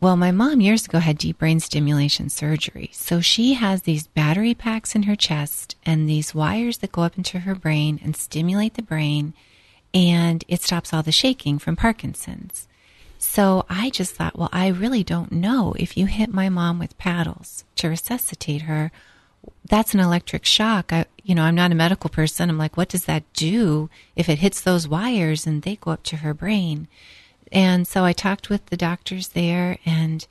Well, 0.00 0.16
my 0.16 0.30
mom 0.30 0.62
years 0.62 0.86
ago 0.86 1.00
had 1.00 1.18
deep 1.18 1.38
brain 1.38 1.60
stimulation 1.60 2.30
surgery. 2.30 2.88
So 2.94 3.20
she 3.20 3.52
has 3.52 3.82
these 3.82 4.06
battery 4.06 4.54
packs 4.54 4.94
in 4.94 5.02
her 5.02 5.16
chest 5.16 5.76
and 5.84 6.08
these 6.08 6.34
wires 6.34 6.78
that 6.78 6.92
go 6.92 7.02
up 7.02 7.18
into 7.18 7.40
her 7.40 7.54
brain 7.54 8.00
and 8.02 8.16
stimulate 8.16 8.72
the 8.72 8.82
brain. 8.82 9.34
And 9.94 10.44
it 10.48 10.62
stops 10.62 10.92
all 10.92 11.02
the 11.02 11.12
shaking 11.12 11.58
from 11.58 11.76
Parkinson's. 11.76 12.68
So 13.18 13.64
I 13.68 13.90
just 13.90 14.14
thought, 14.14 14.38
well, 14.38 14.48
I 14.52 14.68
really 14.68 15.04
don't 15.04 15.32
know 15.32 15.74
if 15.78 15.96
you 15.96 16.06
hit 16.06 16.32
my 16.32 16.48
mom 16.48 16.78
with 16.78 16.98
paddles 16.98 17.64
to 17.76 17.88
resuscitate 17.88 18.62
her 18.62 18.90
that's 19.68 19.94
an 19.94 20.00
electric 20.00 20.44
shock. 20.44 20.92
I, 20.92 21.06
you 21.22 21.34
know, 21.34 21.42
I'm 21.42 21.54
not 21.54 21.72
a 21.72 21.76
medical 21.76 22.10
person. 22.10 22.50
I'm 22.50 22.58
like, 22.58 22.76
what 22.76 22.88
does 22.88 23.04
that 23.06 23.24
do 23.32 23.88
if 24.16 24.28
it 24.28 24.38
hits 24.38 24.60
those 24.60 24.88
wires 24.88 25.46
and 25.46 25.62
they 25.62 25.76
go 25.76 25.92
up 25.92 26.02
to 26.04 26.16
her 26.16 26.34
brain? 26.34 26.88
And 27.50 27.86
so 27.86 28.04
I 28.04 28.12
talked 28.12 28.48
with 28.48 28.66
the 28.66 28.76
doctors 28.76 29.28
there 29.28 29.78
and 29.84 30.26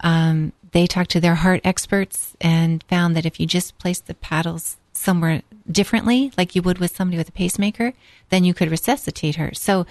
um, 0.00 0.52
they 0.72 0.86
talked 0.86 1.10
to 1.10 1.20
their 1.20 1.36
heart 1.36 1.60
experts 1.64 2.36
and 2.40 2.82
found 2.84 3.16
that 3.16 3.26
if 3.26 3.40
you 3.40 3.46
just 3.46 3.78
place 3.78 4.00
the 4.00 4.14
paddles 4.14 4.76
somewhere 4.92 5.42
differently, 5.70 6.32
like 6.36 6.54
you 6.54 6.62
would 6.62 6.78
with 6.78 6.94
somebody 6.94 7.18
with 7.18 7.28
a 7.28 7.32
pacemaker, 7.32 7.92
then 8.28 8.44
you 8.44 8.54
could 8.54 8.70
resuscitate 8.70 9.36
her. 9.36 9.52
So 9.54 9.86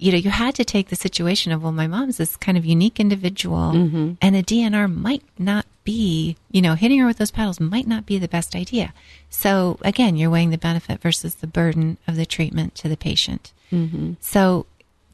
you 0.00 0.10
know, 0.12 0.18
you 0.18 0.30
had 0.30 0.54
to 0.54 0.64
take 0.64 0.88
the 0.88 0.96
situation 0.96 1.52
of, 1.52 1.62
well, 1.62 1.72
my 1.72 1.86
mom's 1.86 2.16
this 2.16 2.34
kind 2.34 2.56
of 2.56 2.64
unique 2.64 2.98
individual 2.98 3.72
mm-hmm. 3.72 4.12
and 4.22 4.34
a 4.34 4.42
DNR 4.42 4.92
might 4.92 5.22
not 5.38 5.66
be, 5.84 6.36
you 6.50 6.62
know, 6.62 6.74
hitting 6.74 6.98
her 6.98 7.06
with 7.06 7.18
those 7.18 7.30
paddles 7.30 7.60
might 7.60 7.86
not 7.86 8.06
be 8.06 8.16
the 8.16 8.26
best 8.26 8.56
idea. 8.56 8.94
So 9.28 9.78
again, 9.82 10.16
you're 10.16 10.30
weighing 10.30 10.50
the 10.50 10.58
benefit 10.58 11.00
versus 11.00 11.36
the 11.36 11.46
burden 11.46 11.98
of 12.08 12.16
the 12.16 12.24
treatment 12.24 12.74
to 12.76 12.88
the 12.88 12.96
patient. 12.96 13.52
Mm-hmm. 13.70 14.14
So 14.20 14.64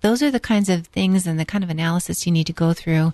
those 0.02 0.22
are 0.22 0.30
the 0.30 0.38
kinds 0.38 0.68
of 0.68 0.86
things 0.86 1.26
and 1.26 1.38
the 1.38 1.44
kind 1.44 1.64
of 1.64 1.70
analysis 1.70 2.24
you 2.24 2.30
need 2.30 2.46
to 2.46 2.52
go 2.52 2.72
through 2.72 3.12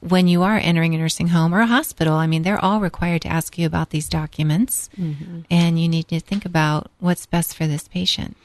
when 0.00 0.28
you 0.28 0.42
are 0.42 0.58
entering 0.58 0.94
a 0.94 0.98
nursing 0.98 1.28
home 1.28 1.54
or 1.54 1.60
a 1.60 1.66
hospital. 1.66 2.14
I 2.14 2.26
mean, 2.26 2.42
they're 2.42 2.62
all 2.62 2.80
required 2.80 3.22
to 3.22 3.28
ask 3.28 3.58
you 3.58 3.66
about 3.66 3.90
these 3.90 4.08
documents 4.08 4.88
mm-hmm. 4.98 5.40
and 5.50 5.80
you 5.80 5.88
need 5.88 6.08
to 6.08 6.20
think 6.20 6.44
about 6.44 6.90
what's 6.98 7.26
best 7.26 7.56
for 7.56 7.66
this 7.66 7.88
patient. 7.88 8.36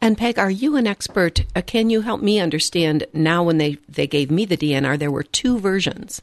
And 0.00 0.18
Peg, 0.18 0.38
are 0.38 0.50
you 0.50 0.76
an 0.76 0.86
expert? 0.86 1.44
Uh, 1.54 1.62
can 1.62 1.88
you 1.88 2.00
help 2.00 2.20
me 2.20 2.40
understand 2.40 3.06
now 3.12 3.44
when 3.44 3.58
they, 3.58 3.78
they 3.88 4.08
gave 4.08 4.30
me 4.30 4.44
the 4.44 4.56
DNR, 4.56 4.98
there 4.98 5.12
were 5.12 5.22
two 5.22 5.60
versions, 5.60 6.22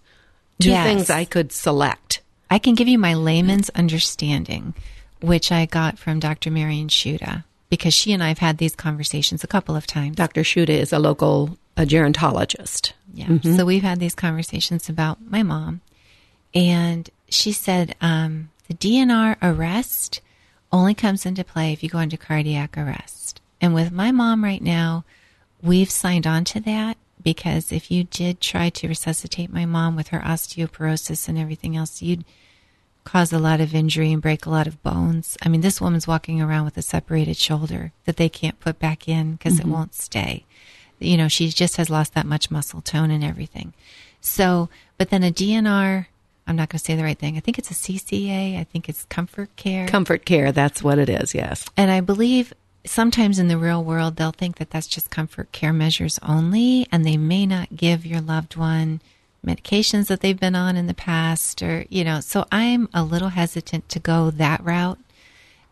two 0.60 0.72
yes. 0.72 0.86
things 0.86 1.10
I 1.10 1.24
could 1.24 1.54
select. 1.54 2.22
I 2.50 2.60
can 2.60 2.76
give 2.76 2.88
you 2.88 3.00
my 3.00 3.14
layman's 3.14 3.70
understanding, 3.70 4.74
which 5.22 5.52
I 5.52 5.66
got 5.66 5.98
from 5.98 6.20
Dr. 6.20 6.52
Marion 6.52 6.90
Shuda, 6.90 7.46
because 7.70 7.94
she 7.94 8.12
and 8.12 8.22
I 8.22 8.30
have 8.30 8.40
had 8.40 8.58
these 8.58 8.76
conversations 8.76 9.44
a 9.44 9.48
couple 9.48 9.76
of 9.76 9.88
times. 9.88 10.18
Dr. 10.18 10.42
Shuda 10.42 10.70
is 10.70 10.92
a 10.92 11.00
local 11.00 11.58
a 11.80 11.86
gerontologist. 11.86 12.92
Yeah. 13.14 13.28
Mm-hmm. 13.28 13.56
So 13.56 13.66
we've 13.66 13.84
had 13.84 14.00
these 14.00 14.14
conversations 14.14 14.90
about 14.90 15.18
my 15.22 15.44
mom. 15.44 15.80
And 16.54 17.10
she 17.30 17.54
said 17.54 17.96
um, 18.02 18.50
the 18.68 18.74
DNR 18.74 19.38
arrest 19.42 20.20
only 20.74 20.94
comes 20.94 21.26
into 21.26 21.44
play 21.46 21.72
if 21.72 21.82
you 21.82 21.90
go 21.90 22.00
into 22.00 22.18
cardiac 22.18 22.78
arrest. 22.78 23.40
And 23.62 23.74
with 23.74 23.94
my 23.94 24.12
mom 24.12 24.44
right 24.44 24.62
now, 24.62 25.06
we've 25.64 25.90
signed 25.90 26.28
on 26.28 26.44
to 26.46 26.60
that 26.60 26.98
because 27.24 27.72
if 27.72 27.90
you 27.90 28.04
did 28.04 28.42
try 28.42 28.70
to 28.70 28.88
resuscitate 28.90 29.52
my 29.52 29.66
mom 29.66 29.96
with 29.96 30.10
her 30.10 30.20
osteoporosis 30.20 31.30
and 31.30 31.38
everything 31.38 31.78
else, 31.78 32.02
you'd 32.02 32.26
cause 33.06 33.32
a 33.32 33.40
lot 33.40 33.62
of 33.62 33.74
injury 33.74 34.12
and 34.12 34.22
break 34.22 34.46
a 34.46 34.50
lot 34.50 34.68
of 34.68 34.84
bones. 34.84 35.38
I 35.42 35.48
mean, 35.48 35.62
this 35.62 35.80
woman's 35.80 36.08
walking 36.08 36.42
around 36.42 36.66
with 36.66 36.78
a 36.78 36.82
separated 36.82 37.38
shoulder 37.38 37.94
that 38.04 38.18
they 38.18 38.28
can't 38.28 38.60
put 38.60 38.80
back 38.80 39.08
in 39.08 39.34
because 39.34 39.54
mm-hmm. 39.54 39.70
it 39.70 39.74
won't 39.74 39.96
stay. 39.96 40.46
You 41.00 41.18
know, 41.18 41.28
she 41.28 41.50
just 41.50 41.78
has 41.78 41.90
lost 41.90 42.14
that 42.14 42.26
much 42.26 42.52
muscle 42.52 42.82
tone 42.82 43.12
and 43.12 43.24
everything. 43.24 43.74
So, 44.22 44.70
but 44.98 45.10
then 45.10 45.24
a 45.24 45.32
DNR, 45.32 46.08
I'm 46.48 46.56
not 46.56 46.70
going 46.70 46.80
to 46.80 46.86
say 46.86 46.96
the 46.96 47.04
right 47.04 47.18
thing. 47.18 47.38
I 47.38 47.40
think 47.40 47.58
it's 47.58 47.72
a 47.72 47.74
CCA. 47.74 48.60
I 48.60 48.64
think 48.64 48.90
it's 48.90 49.06
Comfort 49.06 49.56
Care. 49.56 49.88
Comfort 49.88 50.26
Care, 50.26 50.52
that's 50.52 50.84
what 50.84 51.00
it 51.00 51.10
is, 51.10 51.34
yes. 51.34 51.66
And 51.78 51.92
I 51.92 52.02
believe 52.02 52.54
sometimes 52.86 53.40
in 53.40 53.48
the 53.48 53.58
real 53.58 53.84
world, 53.84 54.16
they'll 54.16 54.32
think 54.32 54.58
that 54.58 54.72
that's 54.72 54.88
just 54.88 55.10
comfort 55.10 55.52
care 55.52 55.74
measures 55.74 56.20
only, 56.24 56.88
and 56.92 57.06
they 57.06 57.18
may 57.18 57.46
not 57.46 57.76
give 57.76 58.06
your 58.06 58.22
loved 58.22 58.56
one 58.56 59.02
medications 59.46 60.08
that 60.08 60.22
they've 60.22 60.40
been 60.40 60.56
on 60.56 60.76
in 60.76 60.88
the 60.88 60.94
past, 60.94 61.62
or, 61.62 61.86
you 61.90 62.04
know, 62.04 62.20
so 62.20 62.46
I'm 62.52 62.90
a 62.94 63.04
little 63.04 63.30
hesitant 63.30 63.88
to 63.90 64.00
go 64.00 64.32
that 64.32 64.64
route. 64.64 65.00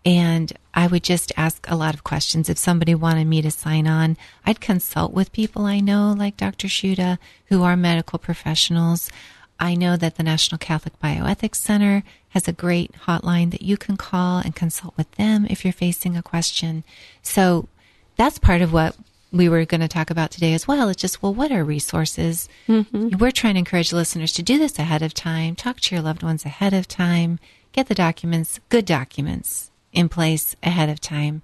And 0.07 0.53
I 0.73 0.87
would 0.87 1.03
just 1.03 1.33
ask 1.35 1.65
a 1.67 1.75
lot 1.75 1.93
of 1.93 2.05
questions. 2.05 2.47
If 2.47 2.57
somebody 2.57 2.95
wanted 2.95 3.27
me 3.27 3.41
to 3.41 3.51
sign 3.51 3.87
on, 3.87 4.15
I'd 4.45 4.61
consult 4.61 5.11
with 5.11 5.33
people 5.33 5.65
I 5.65 5.81
know, 5.81 6.15
like 6.17 6.37
Dr. 6.37 6.69
Shuda, 6.69 7.17
who 7.47 7.61
are 7.63 7.75
medical 7.75 8.17
professionals. 8.17 9.11
I 9.59 9.75
know 9.75 9.97
that 9.97 10.15
the 10.15 10.23
National 10.23 10.59
Catholic 10.59 10.97
Bioethics 11.01 11.55
Center 11.57 12.03
has 12.29 12.47
a 12.47 12.53
great 12.53 12.93
hotline 13.05 13.51
that 13.51 13.63
you 13.63 13.75
can 13.75 13.97
call 13.97 14.37
and 14.37 14.55
consult 14.55 14.95
with 14.95 15.11
them 15.15 15.45
if 15.49 15.65
you're 15.65 15.73
facing 15.73 16.15
a 16.15 16.23
question. 16.23 16.85
So 17.21 17.67
that's 18.15 18.39
part 18.39 18.61
of 18.61 18.71
what 18.71 18.95
we 19.33 19.49
were 19.49 19.65
going 19.65 19.81
to 19.81 19.89
talk 19.89 20.09
about 20.09 20.31
today 20.31 20.53
as 20.53 20.69
well. 20.69 20.87
It's 20.87 21.01
just, 21.01 21.21
well, 21.21 21.33
what 21.33 21.51
are 21.51 21.65
resources? 21.65 22.47
Mm-hmm. 22.69 23.17
We're 23.17 23.31
trying 23.31 23.55
to 23.55 23.59
encourage 23.59 23.91
listeners 23.91 24.31
to 24.33 24.41
do 24.41 24.57
this 24.57 24.79
ahead 24.79 25.01
of 25.01 25.13
time, 25.13 25.57
talk 25.57 25.81
to 25.81 25.95
your 25.95 26.01
loved 26.01 26.23
ones 26.23 26.45
ahead 26.45 26.73
of 26.73 26.87
time, 26.87 27.39
get 27.73 27.87
the 27.87 27.93
documents, 27.93 28.61
good 28.69 28.85
documents 28.85 29.69
in 29.97 30.07
place 30.07 30.55
ahead 30.61 30.89
of 30.89 31.01
time. 31.01 31.41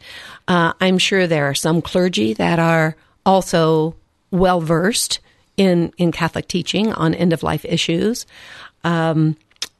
Uh, 0.48 0.74
I'm 0.80 0.98
sure 0.98 1.28
there 1.28 1.50
are 1.50 1.56
some 1.56 1.82
clergy 1.82 2.34
that 2.34 2.60
are 2.60 2.96
also 3.26 3.96
well 4.32 4.62
versed 4.62 5.20
in 5.58 5.92
in 5.98 6.12
Catholic 6.12 6.48
teaching 6.48 6.94
on 6.94 7.14
end 7.14 7.34
of 7.34 7.44
life 7.44 7.66
issues, 7.66 8.26
um, 8.84 9.36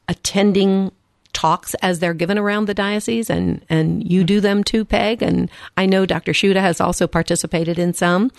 attending 0.08 0.92
talks 1.40 1.72
as 1.76 2.00
they're 2.00 2.12
given 2.12 2.36
around 2.36 2.66
the 2.66 2.74
diocese, 2.74 3.30
and 3.30 3.64
and 3.70 4.06
you 4.06 4.24
do 4.24 4.40
them 4.40 4.62
too, 4.62 4.84
Peg. 4.84 5.22
And 5.22 5.50
I 5.74 5.86
know 5.86 6.04
Dr. 6.04 6.32
Shuda 6.32 6.60
has 6.60 6.82
also 6.82 7.06
participated 7.06 7.78
in 7.78 7.94
some. 7.94 8.30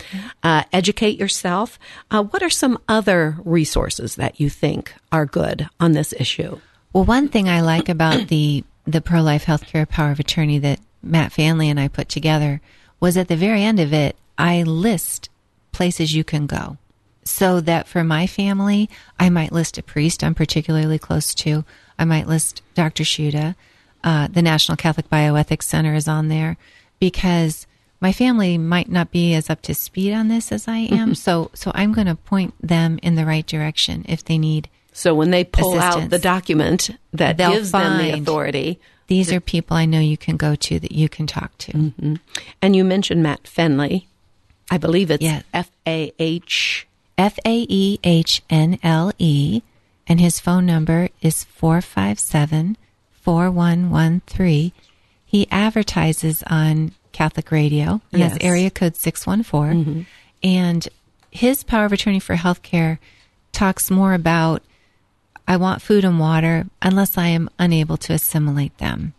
Uh, 0.44 0.62
educate 0.72 1.18
yourself. 1.18 1.80
Uh, 2.12 2.22
what 2.22 2.44
are 2.44 2.50
some 2.50 2.78
other 2.88 3.36
resources 3.44 4.14
that 4.14 4.38
you 4.38 4.48
think 4.48 4.94
are 5.10 5.26
good 5.26 5.68
on 5.80 5.92
this 5.92 6.12
issue? 6.12 6.60
Well, 6.92 7.04
one 7.04 7.28
thing 7.28 7.48
I 7.48 7.60
like 7.60 7.88
about 7.88 8.28
the 8.28 8.62
the 8.86 9.00
pro 9.00 9.20
life 9.20 9.46
healthcare 9.46 9.88
power 9.88 10.12
of 10.12 10.20
attorney 10.20 10.60
that 10.60 10.78
Matt 11.02 11.32
Faehnle 11.32 11.66
and 11.66 11.80
I 11.80 11.88
put 11.88 12.08
together 12.08 12.60
was 13.00 13.16
at 13.16 13.26
the 13.26 13.36
very 13.36 13.64
end 13.64 13.80
of 13.80 13.92
it, 13.92 14.14
I 14.38 14.62
list 14.62 15.28
places 15.72 16.14
you 16.14 16.22
can 16.22 16.46
go. 16.46 16.78
So 17.24 17.60
that 17.60 17.88
for 17.88 18.04
my 18.04 18.28
family, 18.28 18.88
I 19.18 19.28
might 19.28 19.52
list 19.52 19.78
a 19.78 19.82
priest 19.82 20.22
I'm 20.22 20.34
particularly 20.34 20.98
close 20.98 21.34
to. 21.36 21.64
I 21.98 22.04
might 22.04 22.26
list 22.26 22.62
Dr. 22.74 23.04
Shuda. 23.04 23.54
Uh, 24.04 24.26
the 24.28 24.42
National 24.42 24.76
Catholic 24.76 25.08
Bioethics 25.08 25.62
Center 25.64 25.94
is 25.94 26.08
on 26.08 26.28
there 26.28 26.56
because 26.98 27.66
my 28.00 28.12
family 28.12 28.58
might 28.58 28.90
not 28.90 29.12
be 29.12 29.32
as 29.34 29.48
up 29.48 29.62
to 29.62 29.74
speed 29.74 30.12
on 30.12 30.28
this 30.28 30.50
as 30.50 30.66
I 30.66 30.78
am. 30.90 31.14
So, 31.14 31.50
so 31.54 31.70
I'm 31.74 31.92
going 31.92 32.08
to 32.08 32.16
point 32.16 32.54
them 32.60 32.98
in 33.02 33.14
the 33.14 33.24
right 33.24 33.46
direction 33.46 34.04
if 34.08 34.24
they 34.24 34.38
need 34.38 34.68
So 34.92 35.14
when 35.14 35.30
they 35.30 35.44
pull 35.44 35.78
out 35.78 36.10
the 36.10 36.18
document 36.18 36.90
that 37.12 37.36
They'll 37.36 37.52
gives 37.52 37.70
them 37.70 37.98
the 37.98 38.10
authority, 38.12 38.80
These 39.06 39.32
are 39.32 39.40
people 39.40 39.76
I 39.76 39.84
know 39.84 40.00
you 40.00 40.16
can 40.16 40.36
go 40.36 40.54
to 40.56 40.80
that 40.80 40.92
you 40.92 41.08
can 41.08 41.26
talk 41.28 41.56
to. 41.58 41.92
and 42.60 42.74
you 42.76 42.84
mentioned 42.84 43.22
Matt 43.22 43.44
Faehnle, 43.44 44.04
I 44.70 44.78
believe 44.78 45.10
it's. 45.10 45.22
F 45.54 45.70
A 45.86 46.12
H. 46.18 46.88
F 47.18 47.38
A 47.44 47.66
E 47.68 47.98
H 48.02 48.42
N 48.50 48.78
L 48.82 49.12
E, 49.18 49.62
and 50.08 50.20
his 50.20 50.40
phone 50.40 50.66
number 50.66 51.08
is 51.20 51.44
457 51.44 52.76
4113. 53.12 54.72
He 55.24 55.46
advertises 55.50 56.42
on 56.48 56.92
Catholic 57.12 57.50
radio, 57.50 58.00
and 58.12 58.20
Yes. 58.20 58.32
that's 58.32 58.44
area 58.44 58.70
code 58.70 58.96
614. 58.96 59.84
Mm-hmm. 59.84 60.00
And 60.42 60.88
his 61.30 61.62
power 61.62 61.84
of 61.84 61.92
attorney 61.92 62.18
for 62.20 62.36
healthcare 62.36 62.98
talks 63.52 63.90
more 63.90 64.14
about 64.14 64.62
I 65.46 65.56
want 65.56 65.82
food 65.82 66.04
and 66.04 66.18
water 66.20 66.66
unless 66.80 67.18
I 67.18 67.28
am 67.28 67.48
unable 67.58 67.96
to 67.98 68.12
assimilate 68.12 68.76
them. 68.78 69.12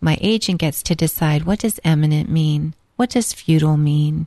My 0.00 0.16
agent 0.20 0.60
gets 0.60 0.82
to 0.84 0.94
decide 0.94 1.44
what 1.44 1.58
does 1.60 1.80
imminent 1.84 2.28
mean? 2.30 2.74
What 2.96 3.10
does 3.10 3.32
futile 3.32 3.76
mean? 3.76 4.26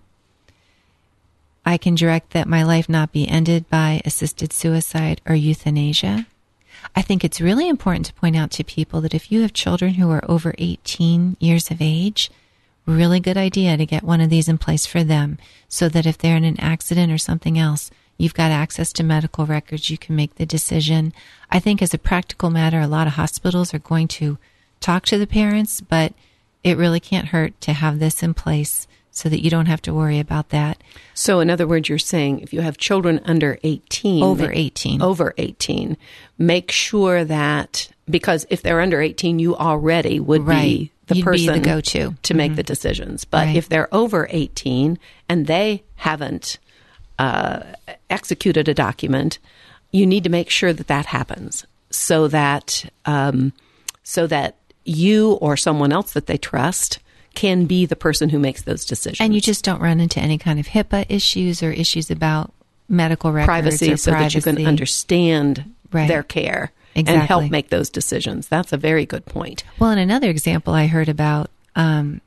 I 1.69 1.77
can 1.77 1.93
direct 1.93 2.31
that 2.31 2.47
my 2.47 2.63
life 2.63 2.89
not 2.89 3.11
be 3.11 3.27
ended 3.27 3.69
by 3.69 4.01
assisted 4.03 4.51
suicide 4.51 5.21
or 5.27 5.35
euthanasia. 5.35 6.25
I 6.95 7.03
think 7.03 7.23
it's 7.23 7.39
really 7.39 7.69
important 7.69 8.07
to 8.07 8.13
point 8.15 8.35
out 8.35 8.49
to 8.53 8.63
people 8.63 9.01
that 9.01 9.13
if 9.13 9.31
you 9.31 9.43
have 9.43 9.53
children 9.53 9.93
who 9.93 10.09
are 10.09 10.25
over 10.27 10.55
18 10.57 11.37
years 11.39 11.69
of 11.69 11.77
age, 11.79 12.31
really 12.87 13.19
good 13.19 13.37
idea 13.37 13.77
to 13.77 13.85
get 13.85 14.01
one 14.01 14.19
of 14.19 14.31
these 14.31 14.49
in 14.49 14.57
place 14.57 14.87
for 14.87 15.03
them 15.03 15.37
so 15.67 15.87
that 15.89 16.07
if 16.07 16.17
they're 16.17 16.35
in 16.35 16.43
an 16.43 16.59
accident 16.59 17.11
or 17.11 17.19
something 17.19 17.59
else, 17.59 17.91
you've 18.17 18.33
got 18.33 18.49
access 18.49 18.91
to 18.93 19.03
medical 19.03 19.45
records, 19.45 19.91
you 19.91 19.97
can 19.99 20.15
make 20.15 20.37
the 20.37 20.47
decision. 20.47 21.13
I 21.51 21.59
think 21.59 21.83
as 21.83 21.93
a 21.93 21.99
practical 21.99 22.49
matter, 22.49 22.79
a 22.79 22.87
lot 22.87 23.05
of 23.05 23.13
hospitals 23.13 23.75
are 23.75 23.79
going 23.79 24.07
to 24.07 24.39
talk 24.79 25.05
to 25.05 25.19
the 25.19 25.27
parents, 25.27 25.81
but 25.81 26.15
it 26.63 26.77
really 26.77 26.99
can't 26.99 27.27
hurt 27.27 27.61
to 27.61 27.73
have 27.73 27.99
this 27.99 28.23
in 28.23 28.33
place 28.33 28.87
so 29.19 29.27
that 29.27 29.43
you 29.43 29.49
don't 29.49 29.65
have 29.65 29.81
to 29.81 29.93
worry 29.93 30.17
about 30.19 30.47
that. 30.49 30.81
So, 31.13 31.41
in 31.41 31.49
other 31.49 31.67
words, 31.67 31.89
you're 31.89 31.99
saying 31.99 32.39
if 32.39 32.53
you 32.53 32.61
have 32.61 32.77
children 32.77 33.19
under 33.25 33.59
18, 33.63 34.23
Over 34.23 34.49
18. 34.51 35.01
over 35.01 35.33
18, 35.37 35.97
make 36.37 36.71
sure 36.71 37.25
that 37.25 37.89
because 38.09 38.45
if 38.49 38.61
they're 38.61 38.79
under 38.79 39.01
18, 39.01 39.37
you 39.39 39.55
already 39.57 40.19
would 40.21 40.47
be 40.47 40.91
the 41.07 41.15
You'd 41.15 41.21
be 41.21 41.31
person 41.31 41.53
the 41.53 41.59
go-to. 41.59 42.15
to 42.23 42.33
make 42.33 42.55
the 42.55 42.63
decisions. 42.63 43.25
But 43.25 43.47
Right. 43.47 43.55
if 43.57 43.67
they're 43.67 43.93
over 43.93 44.27
18 44.31 44.97
and 45.27 45.47
they 45.47 45.83
haven't 45.95 46.57
uh, 47.17 47.63
executed 48.09 48.69
a 48.69 48.73
document, 48.73 49.37
you 49.91 50.05
need 50.05 50.23
to 50.23 50.29
make 50.29 50.49
sure 50.49 50.71
that 50.71 50.87
that 50.87 51.07
happens 51.07 51.65
so 51.89 52.27
that 52.29 52.85
um, 53.05 53.51
so 54.03 54.27
that 54.27 54.55
you 54.85 55.33
or 55.41 55.57
someone 55.57 55.91
else 55.91 56.13
that 56.13 56.27
they 56.27 56.37
trust 56.37 56.99
can 57.35 57.65
be 57.65 57.85
the 57.85 57.95
person 57.95 58.29
who 58.29 58.39
makes 58.39 58.63
those 58.63 58.85
decisions. 58.85 59.21
And 59.21 59.33
you 59.33 59.41
just 59.41 59.63
don't 59.63 59.81
run 59.81 59.99
into 59.99 60.19
any 60.19 60.37
kind 60.37 60.59
of 60.59 60.67
HIPAA 60.67 61.05
issues 61.09 61.63
or 61.63 61.71
issues 61.71 62.09
about 62.11 62.51
medical 62.87 63.31
records 63.31 63.47
privacy 63.47 63.95
so 63.97 64.11
that 64.11 64.33
you 64.33 64.41
can 64.41 64.65
understand 64.65 65.73
Right. 65.91 66.07
their 66.07 66.21
care 66.23 66.71
and 66.95 67.07
help 67.07 67.49
make 67.49 67.69
those 67.69 67.89
decisions. 67.89 68.47
That's 68.47 68.73
a 68.73 68.77
very 68.77 69.05
good 69.05 69.25
point. 69.25 69.63
Well, 69.79 69.89
and 69.91 69.99
another 69.99 70.29
example 70.29 70.73
I 70.73 70.87
heard 70.87 71.09
about 71.09 71.49
um, 71.75 72.21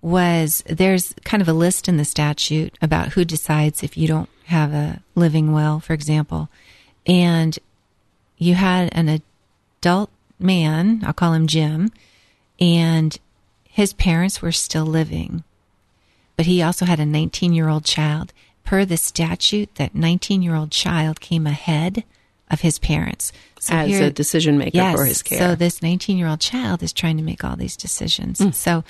was 0.00 0.64
there's 0.66 1.14
kind 1.24 1.40
of 1.40 1.48
a 1.48 1.52
list 1.52 1.88
in 1.88 1.96
the 1.96 2.04
statute 2.04 2.76
about 2.80 3.10
who 3.10 3.24
decides 3.24 3.82
if 3.82 3.96
you 3.96 4.08
don't 4.08 4.28
have 4.46 4.72
a 4.72 5.00
living 5.14 5.52
will, 5.52 5.78
for 5.80 5.92
example. 5.92 6.48
And 7.06 7.58
you 8.36 8.54
had 8.54 8.88
an 8.92 9.20
adult 9.80 10.10
man, 10.38 11.02
I'll 11.04 11.12
call 11.12 11.32
him 11.34 11.46
Jim, 11.46 11.92
and 12.60 13.16
his 13.78 13.92
parents 13.92 14.42
were 14.42 14.50
still 14.50 14.84
living. 14.84 15.44
But 16.36 16.46
he 16.46 16.60
also 16.60 16.84
had 16.84 16.98
a 16.98 17.06
19 17.06 17.52
year 17.52 17.68
old 17.68 17.84
child. 17.84 18.32
Per 18.64 18.84
the 18.84 18.96
statute, 18.96 19.72
that 19.76 19.94
19 19.94 20.42
year 20.42 20.56
old 20.56 20.72
child 20.72 21.20
came 21.20 21.46
ahead 21.46 22.02
of 22.50 22.62
his 22.62 22.80
parents. 22.80 23.30
So 23.60 23.74
As 23.76 23.88
here- 23.88 24.06
a 24.06 24.10
decision 24.10 24.58
maker 24.58 24.72
yes, 24.74 24.96
for 24.96 25.04
his 25.04 25.22
care. 25.22 25.38
So 25.38 25.54
this 25.54 25.80
19 25.80 26.18
year 26.18 26.26
old 26.26 26.40
child 26.40 26.82
is 26.82 26.92
trying 26.92 27.18
to 27.18 27.22
make 27.22 27.44
all 27.44 27.54
these 27.54 27.76
decisions. 27.76 28.40
Mm. 28.40 28.52
So, 28.52 28.82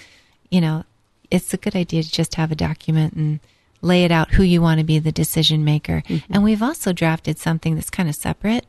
you 0.51 0.63
know, 0.63 0.87
it's 1.31 1.53
a 1.53 1.59
good 1.59 1.77
idea 1.77 2.03
to 2.03 2.11
just 2.11 2.37
have 2.37 2.51
a 2.51 2.57
document 2.57 3.13
and 3.13 3.41
lay 3.83 4.05
it 4.05 4.11
out 4.11 4.31
who 4.31 4.43
you 4.43 4.63
want 4.63 4.79
to 4.79 4.85
be 4.85 4.99
the 4.99 5.13
decision 5.13 5.67
maker. 5.67 6.03
Mm-hmm. 6.09 6.33
And 6.33 6.43
we've 6.43 6.63
also 6.63 6.95
drafted 6.95 7.39
something 7.39 7.75
that's 7.75 7.91
kind 7.91 8.09
of 8.09 8.15
separate 8.15 8.65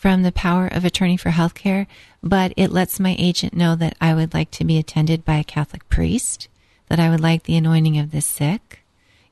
from 0.00 0.22
the 0.22 0.32
power 0.32 0.66
of 0.66 0.82
attorney 0.82 1.18
for 1.18 1.28
healthcare, 1.28 1.86
but 2.22 2.54
it 2.56 2.72
lets 2.72 2.98
my 2.98 3.14
agent 3.18 3.52
know 3.52 3.76
that 3.76 3.94
I 4.00 4.14
would 4.14 4.32
like 4.32 4.50
to 4.52 4.64
be 4.64 4.78
attended 4.78 5.26
by 5.26 5.34
a 5.34 5.44
Catholic 5.44 5.86
priest, 5.90 6.48
that 6.88 6.98
I 6.98 7.10
would 7.10 7.20
like 7.20 7.42
the 7.42 7.58
anointing 7.58 7.98
of 7.98 8.10
the 8.10 8.22
sick, 8.22 8.80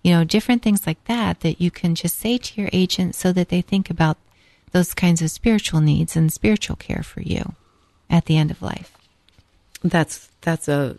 you 0.03 0.11
know, 0.11 0.25
different 0.25 0.61
things 0.61 0.87
like 0.87 1.03
that 1.07 1.41
that 1.41 1.59
you 1.59 1.71
can 1.71 1.95
just 1.95 2.19
say 2.19 2.37
to 2.37 2.61
your 2.61 2.69
agent 2.71 3.15
so 3.15 3.33
that 3.33 3.49
they 3.49 3.63
think 3.63 3.89
about 3.89 4.19
those 4.73 4.93
kinds 4.93 5.23
of 5.23 5.31
spiritual 5.31 5.81
needs 5.81 6.17
and 6.17 6.31
spiritual 6.31 6.77
care 6.77 7.03
for 7.03 7.23
you 7.23 7.55
at 8.11 8.27
the 8.27 8.37
end 8.37 8.51
of 8.51 8.61
life. 8.61 8.93
that's 9.83 10.29
that's 10.43 10.69
a 10.69 10.99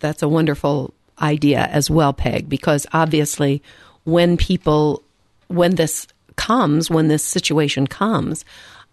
that's 0.00 0.22
a 0.22 0.28
wonderful 0.28 0.92
idea 1.18 1.60
as 1.60 1.90
well, 1.90 2.12
Peg, 2.12 2.46
because 2.46 2.86
obviously 2.92 3.62
when 4.04 4.36
people 4.36 5.02
when 5.46 5.76
this 5.76 6.06
comes, 6.36 6.90
when 6.90 7.08
this 7.08 7.24
situation 7.24 7.86
comes, 7.86 8.44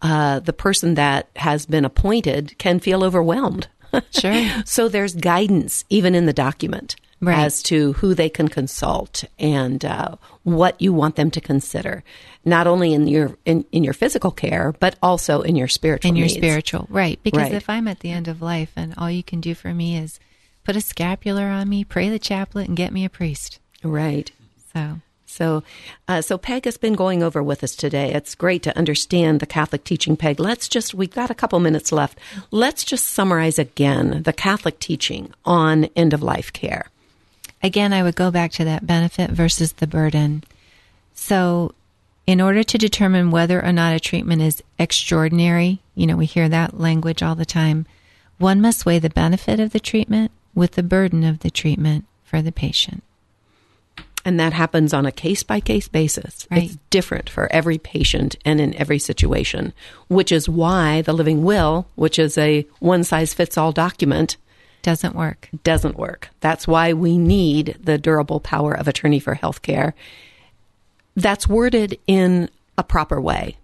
uh, 0.05 0.39
the 0.39 0.53
person 0.53 0.93
that 0.95 1.27
has 1.35 1.65
been 1.65 1.85
appointed 1.85 2.55
can 2.57 2.79
feel 2.79 3.03
overwhelmed. 3.03 3.67
Sure. 4.11 4.43
so 4.65 4.89
there's 4.89 5.15
guidance 5.15 5.85
even 5.89 6.15
in 6.15 6.25
the 6.25 6.33
document 6.33 6.95
Right. 7.21 7.39
as 7.45 7.63
to 7.63 7.93
who 7.93 8.13
they 8.13 8.27
can 8.29 8.49
consult 8.49 9.23
and 9.39 9.83
uh, 9.85 10.15
what 10.43 10.79
you 10.81 10.91
want 10.91 11.15
them 11.15 11.31
to 11.31 11.39
consider, 11.39 12.03
not 12.43 12.67
only 12.67 12.93
in 12.93 13.07
your 13.07 13.37
in, 13.45 13.63
in 13.71 13.85
your 13.85 13.93
physical 13.93 14.31
care, 14.31 14.73
but 14.79 14.93
also 15.01 15.41
in 15.41 15.55
your 15.55 15.69
spiritual 15.69 16.09
in 16.11 16.17
your 16.17 16.27
needs. 16.27 16.35
spiritual 16.37 16.87
right 16.89 17.17
because 17.23 17.43
Right. 17.43 17.53
if 17.61 17.69
i'm 17.69 17.87
at 17.87 18.01
the 18.01 18.11
end 18.11 18.27
of 18.27 18.41
life 18.41 18.73
and 18.75 18.93
all 18.97 19.09
you 19.09 19.23
can 19.23 19.39
do 19.39 19.55
for 19.55 19.73
me 19.73 19.97
is 19.97 20.19
put 20.65 20.75
a 20.75 20.81
scapular 20.81 21.45
on 21.45 21.69
me 21.69 21.83
pray 21.85 22.09
the 22.09 22.19
chaplet 22.19 22.67
and 22.67 22.75
get 22.77 22.91
me 22.91 23.05
a 23.05 23.09
priest 23.09 23.59
Right. 23.81 24.29
so 24.73 24.99
So, 25.25 25.63
uh, 26.07 26.21
so 26.21 26.37
Peg 26.37 26.65
has 26.65 26.77
been 26.77 26.93
going 26.93 27.23
over 27.23 27.41
with 27.43 27.63
us 27.63 27.75
today. 27.75 28.13
It's 28.13 28.35
great 28.35 28.63
to 28.63 28.77
understand 28.77 29.39
the 29.39 29.45
Catholic 29.45 29.83
teaching, 29.83 30.15
Peg. 30.15 30.39
Let's 30.39 30.69
just, 30.69 30.93
we've 30.93 31.13
got 31.13 31.29
a 31.29 31.35
couple 31.35 31.59
minutes 31.59 31.91
left. 31.91 32.17
Let's 32.51 32.83
just 32.83 33.07
summarize 33.07 33.59
again 33.59 34.23
the 34.23 34.33
Catholic 34.33 34.79
teaching 34.79 35.33
on 35.43 35.85
end 35.95 36.13
of 36.13 36.21
life 36.23 36.53
care. 36.53 36.89
again 37.63 37.93
i 37.93 38.03
would 38.03 38.15
go 38.15 38.29
back 38.31 38.51
to 38.51 38.63
that 38.65 38.85
benefit 38.85 39.31
versus 39.31 39.73
the 39.73 39.87
burden 39.87 40.43
so 41.13 41.73
in 42.27 42.41
order 42.41 42.63
to 42.63 42.77
determine 42.77 43.31
whether 43.31 43.63
or 43.63 43.71
not 43.71 43.95
a 43.95 43.99
treatment 43.99 44.41
is 44.41 44.61
extraordinary 44.77 45.79
you 45.95 46.05
know 46.05 46.17
we 46.17 46.25
hear 46.25 46.47
that 46.49 46.79
language 46.79 47.23
all 47.23 47.35
the 47.35 47.45
time 47.45 47.85
one 48.37 48.61
must 48.61 48.85
weigh 48.85 48.99
the 48.99 49.09
benefit 49.09 49.59
of 49.59 49.71
the 49.71 49.79
treatment 49.79 50.31
with 50.53 50.71
the 50.73 50.83
burden 50.83 51.23
of 51.23 51.39
the 51.39 51.49
treatment 51.49 52.05
for 52.23 52.41
the 52.41 52.51
patient 52.51 53.01
And 54.25 54.39
that 54.39 54.53
happens 54.53 54.91
on 54.91 55.05
a 55.05 55.11
case 55.11 55.43
by 55.43 55.59
case 55.59 55.87
basis. 55.87 56.47
Right. 56.49 56.63
It's 56.63 56.77
different 56.89 57.29
for 57.29 57.47
every 57.51 57.77
patient 57.77 58.35
and 58.43 58.59
in 58.59 58.73
every 58.73 58.97
situation, 58.97 59.71
which 60.07 60.31
is 60.31 60.49
why 60.49 61.03
the 61.03 61.13
living 61.13 61.43
will, 61.43 61.87
which 61.93 62.17
is 62.17 62.35
a 62.37 62.65
one 62.79 63.03
size 63.03 63.35
fits 63.35 63.55
all 63.55 63.71
document, 63.71 64.37
Doesn't 64.81 65.15
work. 65.15 65.49
doesn't 65.63 65.95
work. 65.97 66.29
That's 66.39 66.67
why 66.67 66.91
we 66.93 67.17
need 67.19 67.77
the 67.79 67.99
durable 67.99 68.39
power 68.39 68.73
of 68.73 68.87
attorney 68.87 69.19
for 69.19 69.35
healthcare. 69.35 69.93
That's 71.15 71.47
worded 71.47 71.97
in 72.07 72.49
a 72.77 72.83
proper 72.83 73.21
way, 73.21 73.57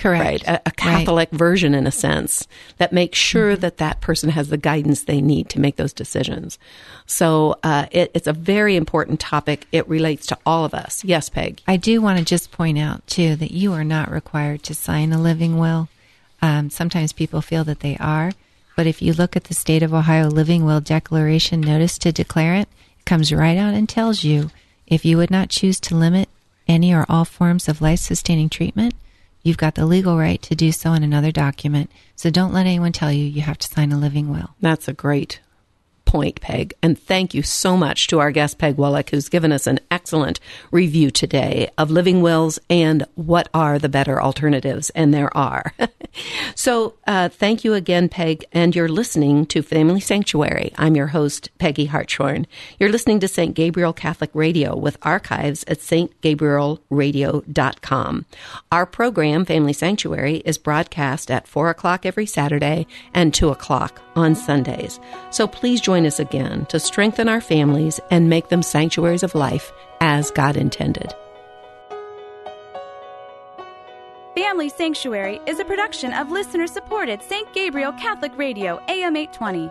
Correct. 0.00 0.24
right? 0.24 0.42
A, 0.42 0.52
a 0.54 0.60
Right. 0.66 0.76
Catholic 0.76 1.30
version, 1.30 1.74
in 1.74 1.86
a 1.86 1.92
sense, 1.92 2.48
that 2.78 2.92
makes 2.92 3.18
sure 3.18 3.54
that 3.54 3.76
that 3.76 4.00
person 4.00 4.30
has 4.30 4.48
the 4.48 4.56
guidance 4.56 5.02
they 5.02 5.20
need 5.20 5.50
to 5.50 5.60
make 5.60 5.76
those 5.76 5.92
decisions. 5.92 6.58
So 7.06 7.56
uh, 7.62 7.86
it, 7.90 8.10
it's 8.14 8.26
a 8.26 8.32
very 8.32 8.76
important 8.76 9.20
topic. 9.20 9.66
It 9.72 9.86
relates 9.88 10.26
to 10.28 10.38
all 10.46 10.64
of 10.64 10.72
us. 10.72 11.04
Yes, 11.04 11.28
Peg. 11.28 11.60
I 11.68 11.76
do 11.76 12.00
want 12.00 12.18
to 12.18 12.24
just 12.24 12.50
point 12.50 12.78
out, 12.78 13.06
too, 13.06 13.36
that 13.36 13.50
you 13.50 13.72
are 13.74 13.84
not 13.84 14.10
required 14.10 14.62
to 14.64 14.74
sign 14.74 15.12
a 15.12 15.20
living 15.20 15.58
will. 15.58 15.88
Um, 16.40 16.70
sometimes 16.70 17.12
people 17.12 17.42
feel 17.42 17.64
that 17.64 17.80
they 17.80 17.98
are. 17.98 18.32
But 18.76 18.86
if 18.86 19.02
you 19.02 19.12
look 19.12 19.36
at 19.36 19.44
the 19.44 19.54
State 19.54 19.82
of 19.82 19.92
Ohio 19.92 20.28
Living 20.28 20.64
Will 20.64 20.80
Declaration 20.80 21.60
Notice 21.60 21.98
to 21.98 22.12
Declarant, 22.12 22.62
it 22.98 23.04
comes 23.04 23.32
right 23.32 23.58
out 23.58 23.74
and 23.74 23.86
tells 23.86 24.24
you 24.24 24.50
if 24.86 25.04
you 25.04 25.18
would 25.18 25.30
not 25.30 25.50
choose 25.50 25.78
to 25.80 25.94
limit 25.94 26.30
any 26.66 26.94
or 26.94 27.04
all 27.08 27.26
forms 27.26 27.68
of 27.68 27.82
life 27.82 27.98
sustaining 27.98 28.48
treatment, 28.48 28.94
you've 29.42 29.56
got 29.56 29.74
the 29.74 29.86
legal 29.86 30.16
right 30.18 30.40
to 30.42 30.54
do 30.54 30.72
so 30.72 30.92
in 30.92 31.02
another 31.02 31.32
document. 31.32 31.90
So 32.16 32.30
don't 32.30 32.52
let 32.52 32.66
anyone 32.66 32.92
tell 32.92 33.12
you 33.12 33.24
you 33.24 33.42
have 33.42 33.58
to 33.58 33.68
sign 33.68 33.92
a 33.92 33.98
living 33.98 34.30
will. 34.30 34.50
That's 34.60 34.88
a 34.88 34.92
great 34.92 35.40
point, 36.10 36.40
Peg. 36.40 36.74
And 36.82 36.98
thank 36.98 37.34
you 37.34 37.42
so 37.44 37.76
much 37.76 38.08
to 38.08 38.18
our 38.18 38.32
guest, 38.32 38.58
Peg 38.58 38.76
Wellick, 38.76 39.10
who's 39.10 39.28
given 39.28 39.52
us 39.52 39.68
an 39.68 39.78
excellent 39.92 40.40
review 40.72 41.12
today 41.12 41.70
of 41.78 41.92
living 41.92 42.20
wills 42.20 42.58
and 42.68 43.06
what 43.14 43.48
are 43.54 43.78
the 43.78 43.88
better 43.88 44.20
alternatives. 44.20 44.90
And 44.90 45.14
there 45.14 45.32
are. 45.36 45.72
so 46.56 46.96
uh, 47.06 47.28
thank 47.28 47.62
you 47.62 47.74
again, 47.74 48.08
Peg. 48.08 48.44
And 48.50 48.74
you're 48.74 48.88
listening 48.88 49.46
to 49.46 49.62
Family 49.62 50.00
Sanctuary. 50.00 50.72
I'm 50.76 50.96
your 50.96 51.06
host, 51.06 51.56
Peggy 51.58 51.84
Hartshorn. 51.84 52.48
You're 52.80 52.90
listening 52.90 53.20
to 53.20 53.28
St. 53.28 53.54
Gabriel 53.54 53.92
Catholic 53.92 54.30
Radio 54.34 54.76
with 54.76 54.98
archives 55.02 55.62
at 55.68 55.78
stgabrielradio.com. 55.78 58.26
Our 58.72 58.86
program, 58.86 59.44
Family 59.44 59.72
Sanctuary, 59.72 60.38
is 60.38 60.58
broadcast 60.58 61.30
at 61.30 61.46
4 61.46 61.70
o'clock 61.70 62.04
every 62.04 62.26
Saturday 62.26 62.88
and 63.14 63.32
2 63.32 63.50
o'clock 63.50 64.02
on 64.16 64.34
Sundays. 64.34 64.98
So 65.30 65.46
please 65.46 65.80
join 65.80 65.99
us 66.06 66.20
again 66.20 66.66
to 66.66 66.80
strengthen 66.80 67.28
our 67.28 67.40
families 67.40 68.00
and 68.10 68.28
make 68.28 68.48
them 68.48 68.62
sanctuaries 68.62 69.22
of 69.22 69.34
life 69.34 69.72
as 70.00 70.30
God 70.30 70.56
intended. 70.56 71.12
Family 74.34 74.68
Sanctuary 74.68 75.40
is 75.46 75.58
a 75.58 75.64
production 75.64 76.12
of 76.12 76.30
listener 76.30 76.66
supported 76.66 77.22
St. 77.22 77.52
Gabriel 77.52 77.92
Catholic 77.92 78.36
Radio, 78.38 78.80
AM 78.88 79.16
820. 79.16 79.70